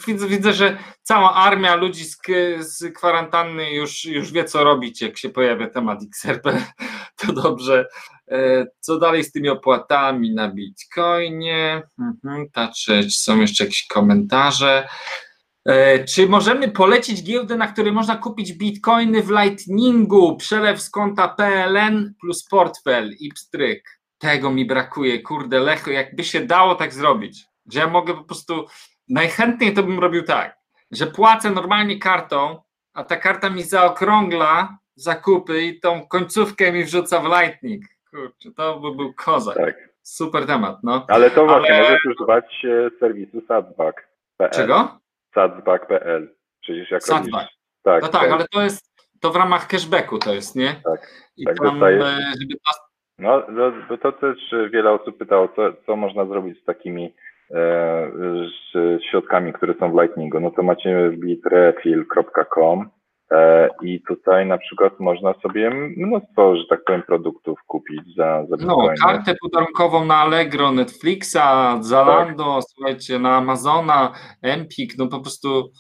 [0.07, 2.19] widzę, widzę, że cała armia ludzi z,
[2.61, 6.53] z kwarantanny już, już wie, co robić, jak się pojawia temat XRP.
[7.17, 7.87] To dobrze.
[8.31, 11.83] E, Co dalej z tymi opłatami na Bitcoinie?
[11.99, 12.47] Mhm,
[12.77, 14.89] czy są jeszcze jakieś komentarze.
[15.65, 20.37] E, Czy możemy polecić giełdę, na której można kupić bitcoiny w Lightningu?
[20.37, 24.01] Przelew z konta PLN plus portfel i pstryk.
[24.25, 28.67] Tego mi brakuje, kurde, Lecho, jakby się dało tak zrobić, że ja mogę po prostu,
[29.09, 30.57] najchętniej to bym robił tak,
[30.91, 32.63] że płacę normalnie kartą,
[32.95, 37.85] a ta karta mi zaokrągla zakupy i tą końcówkę mi wrzuca w Lightning.
[38.11, 39.57] Kurczę, to by był kozak.
[39.57, 39.75] Tak.
[40.03, 41.07] Super temat, no.
[41.09, 44.51] Ale to właśnie Ale- możesz używać e, serwisu satsback.pl.
[44.51, 44.99] Czego?
[45.35, 46.35] Satsback.pl.
[46.61, 47.33] Przecież jak Satsback.
[47.35, 47.49] robisz...
[47.83, 50.75] Tak, No tak, ale to jest, to w ramach cashbacku to jest, nie?
[50.85, 52.05] Tak, I tak tam, dostajesz.
[52.41, 52.55] żeby
[53.19, 57.15] No, no bo to też wiele osób pytało, co, co można zrobić z takimi
[57.51, 58.11] e,
[58.75, 60.41] z środkami, które są w Lightningu.
[60.41, 62.91] No to macie bitrefill.com
[63.33, 68.57] e, i tutaj na przykład można sobie mnóstwo, że tak powiem, produktów kupić za, za
[68.57, 68.95] No, bitcoiny.
[69.03, 74.13] kartę podarunkową na Allegro, Netflixa, Zalando, słuchajcie, na Amazona,
[74.43, 75.71] Empik, no po prostu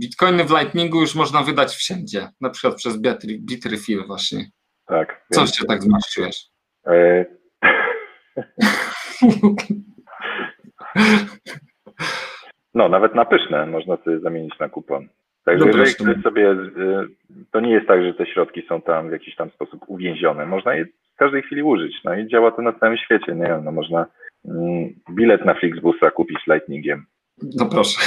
[0.00, 3.00] bitcoiny w Lightningu już można wydać wszędzie, na przykład przez
[3.40, 4.44] Bitrefill właśnie.
[4.86, 5.24] Tak.
[5.32, 6.46] Coś więc, się tak zmarszczyłeś.
[6.86, 7.24] e,
[12.74, 15.08] No, nawet na pyszne można sobie zamienić na kupon.
[15.44, 17.08] Także Dobra, jeżeli ktoś sobie, y,
[17.50, 20.46] to nie jest tak, że te środki są tam w jakiś tam sposób uwięzione.
[20.46, 21.94] Można je w każdej chwili użyć.
[22.04, 23.34] No i działa to na całym świecie.
[23.34, 24.06] Nie wiem, no można
[24.44, 27.06] mm, bilet na Flixbusa kupić Lightningiem.
[27.56, 28.00] No proszę.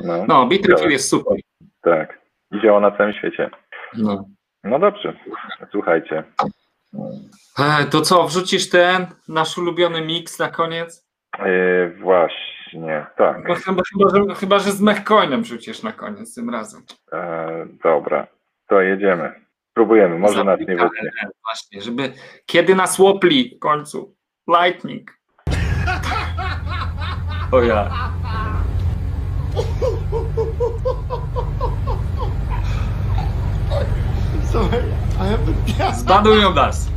[0.00, 1.38] No, No, Bitrefill jest super.
[1.82, 2.20] tak.
[2.52, 3.50] I działa na całym świecie.
[3.98, 4.24] No.
[4.66, 5.16] No dobrze.
[5.70, 6.24] Słuchajcie.
[7.58, 11.06] E, To co, wrzucisz ten nasz ulubiony mix na koniec?
[11.38, 13.46] Yy, właśnie, tak.
[13.46, 16.82] Bo chyba, chyba, że, chyba, że z Mechcoinem wrzucisz na koniec tym razem.
[17.12, 18.26] E, dobra,
[18.68, 19.32] to jedziemy.
[19.70, 21.10] Spróbujemy, może nas nie wytnie.
[21.44, 22.12] Właśnie, żeby
[22.46, 24.16] kiedy nas łopli w końcu.
[24.48, 25.10] Lightning.
[27.52, 27.90] O ja.
[33.68, 33.86] Sorry,
[34.34, 34.38] I
[35.94, 36.88] Zbanują nas.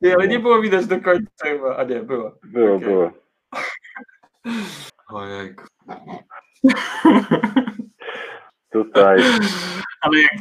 [0.00, 1.76] Nie, ale nie było widać do końca chyba.
[1.76, 2.38] A nie, było.
[2.44, 2.88] Było, Okej.
[2.88, 3.12] było.
[5.08, 5.64] Ojejku.
[8.72, 9.22] Tutaj,
[10.00, 10.32] Ale jak,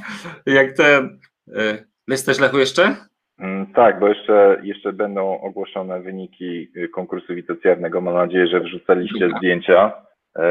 [0.45, 1.19] jak ten...
[1.47, 2.95] y, Jesteś Lechu jeszcze?
[3.39, 8.01] Mm, tak, bo jeszcze, jeszcze będą ogłoszone wyniki y, konkursu witocjarnego.
[8.01, 9.91] Mam nadzieję, że wrzucaliście zdjęcia
[10.37, 10.41] e,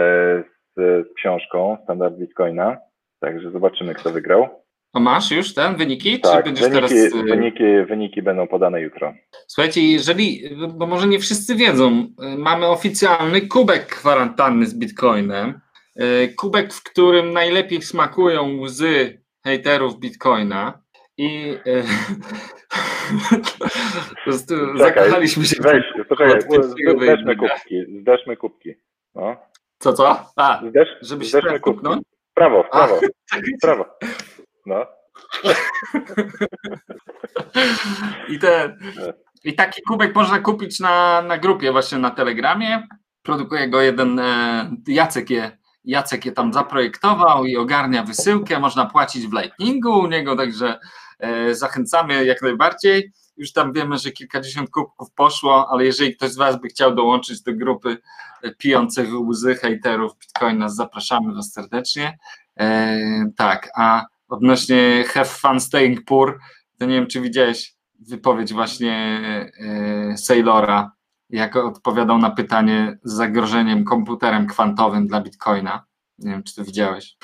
[0.77, 2.77] z, z książką Standard Bitcoina.
[3.21, 4.49] Także zobaczymy, kto wygrał.
[4.93, 6.21] A masz już ten wyniki?
[6.21, 7.15] Tak, Czy będziesz wyniki, teraz...
[7.15, 9.15] y, wyniki, wyniki będą podane jutro.
[9.47, 10.43] Słuchajcie, jeżeli,
[10.75, 15.61] bo może nie wszyscy wiedzą, y, mamy oficjalny kubek kwarantanny z Bitcoinem.
[16.37, 20.83] Kubek, w którym najlepiej smakują łzy hejterów Bitcoina.
[21.19, 21.85] I y,
[24.09, 25.57] po prostu Czekaj, zakochaliśmy się.
[25.63, 27.35] Weź, zdeszmy wejścia.
[27.37, 28.75] kubki, kubki.
[29.15, 29.37] No,
[29.79, 30.25] Co, co?
[30.37, 30.61] A,
[31.01, 31.77] żeby się zdeszmy teraz kubki.
[31.77, 32.03] kupnąć?
[32.35, 32.69] Prawo, w A.
[32.71, 33.01] prawo,
[33.63, 33.85] prawo.
[34.67, 34.87] No,
[38.29, 38.77] I, te,
[39.45, 42.89] I taki kubek można kupić na, na grupie, właśnie na Telegramie.
[43.23, 48.61] Produkuje go jeden e, Jacek je, Jacek je tam zaprojektował i ogarnia wysyłkę.
[48.61, 50.79] Można płacić w Lightningu u niego, także e,
[51.53, 53.13] zachęcamy jak najbardziej.
[53.39, 57.43] Już tam wiemy, że kilkadziesiąt kubków poszło, ale jeżeli ktoś z Was by chciał dołączyć
[57.43, 57.97] do grupy
[58.43, 62.19] e, pijących łzy hejterów Bitcoina, zapraszamy Was serdecznie.
[62.61, 62.99] E,
[63.37, 66.39] tak, a odnośnie have fun staying poor,
[66.79, 69.21] to nie wiem, czy widziałeś wypowiedź właśnie
[69.61, 70.93] e, Saylora,
[71.31, 75.85] jak odpowiadał na pytanie z zagrożeniem komputerem kwantowym dla Bitcoina.
[76.19, 77.17] Nie wiem, czy to widziałeś.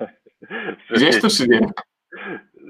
[0.90, 1.60] Widziałeś to, czy nie?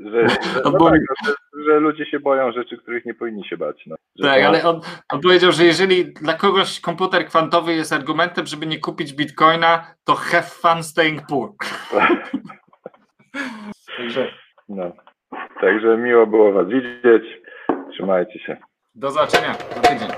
[0.05, 1.33] Że, że, no tak, że,
[1.65, 3.83] że ludzie się boją rzeczy, których nie powinni się bać.
[3.87, 3.97] No.
[4.23, 4.81] Tak, to- ale on,
[5.13, 10.15] on powiedział, że jeżeli dla kogoś komputer kwantowy jest argumentem, żeby nie kupić Bitcoina, to
[10.15, 11.51] have fun staying poor.
[13.97, 14.33] Także
[14.69, 14.93] No.
[15.61, 17.41] Także miło było Was widzieć.
[17.93, 18.57] Trzymajcie się.
[18.95, 20.09] do zobaczenia za tydzień.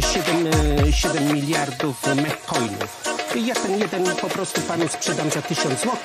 [0.00, 3.02] 7, e, 7 miliardów mechcoinów.
[3.46, 5.96] Ja ten jeden po prostu panu sprzedam za 1000 zł.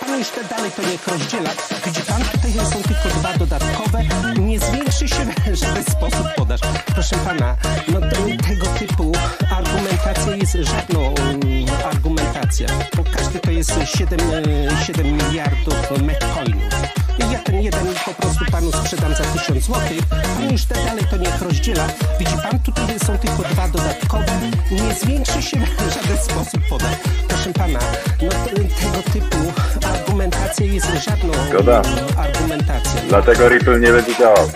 [0.00, 1.50] Panu już te dalej to niech rozdziela.
[1.86, 4.02] Widzi pan, tutaj są tylko dwa dodatkowe.
[4.38, 6.60] Nie zwiększy się w żaden sposób podaż.
[6.94, 7.56] Proszę pana,
[7.88, 8.00] no
[8.48, 9.12] tego typu
[9.50, 12.66] argumentacja jest żadną mm, argumentacją.
[12.96, 17.01] Bo każdy to jest 7, e, 7 miliardów mechcoinów.
[17.18, 19.80] I ja ten jeden po prostu panu sprzedam za 1000 zł.
[20.10, 21.86] Pan już te dalej to niech rozdziela.
[22.18, 24.40] Widzi pan, tutaj są tylko dwa dodatkowe.
[24.70, 25.56] Nie zwiększy się
[25.88, 26.90] w żaden sposób podaż.
[27.28, 27.78] Proszę pana,
[28.22, 29.52] no to, tego typu
[29.94, 31.82] argumentacja jest żadną Zgoda.
[32.16, 33.00] argumentacją.
[33.08, 34.48] Dlatego Ripple nie będzie działał.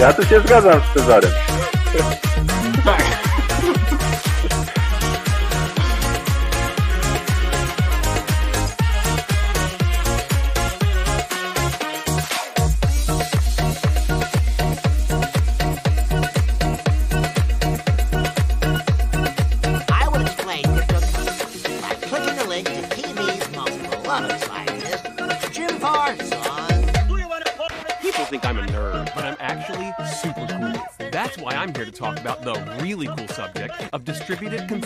[0.00, 1.30] Ja tu się zgadzam z Cezarem.
[2.84, 3.19] Tak.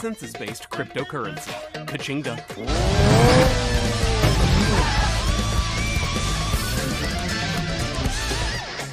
[0.04, 1.50] Consensus based cryptocurrency.
[1.86, 2.36] Kachinga.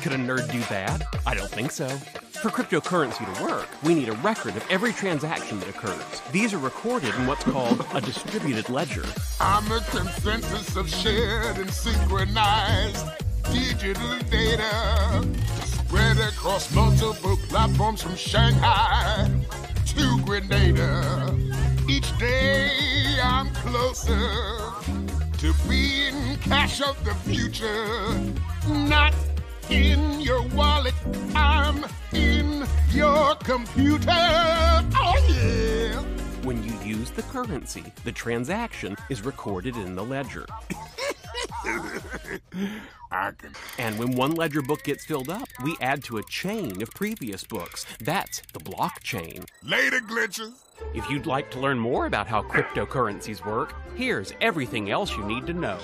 [0.01, 1.03] Could a nerd do that?
[1.27, 1.89] I don't think so.
[1.89, 6.21] For cryptocurrency to work, we need a record of every transaction that occurs.
[6.31, 9.03] These are recorded in what's called a distributed ledger.
[9.41, 13.05] I'm a consensus of shared and synchronized
[13.51, 15.27] digital data
[15.65, 19.29] spread across multiple platforms from Shanghai
[19.93, 21.35] to Grenada.
[21.89, 22.69] Each day
[23.21, 24.19] I'm closer
[25.37, 27.87] to being cash of the future,
[28.67, 29.13] not
[29.69, 30.93] in your wallet.
[31.35, 34.11] I'm in your computer.
[34.11, 36.01] Oh yeah.
[36.43, 40.45] When you use the currency, the transaction is recorded in the ledger.
[43.09, 43.53] Kraken.
[43.77, 47.43] And when one ledger book gets filled up, we add to a chain of previous
[47.43, 47.85] books.
[47.99, 49.45] That's the blockchain.
[49.63, 50.53] Later, glitches.
[50.93, 55.45] If you'd like to learn more about how cryptocurrencies work, here's everything else you need
[55.47, 55.77] to know.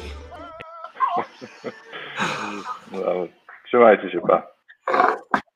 [2.92, 3.28] No,
[3.66, 4.48] trzymajcie się, pa.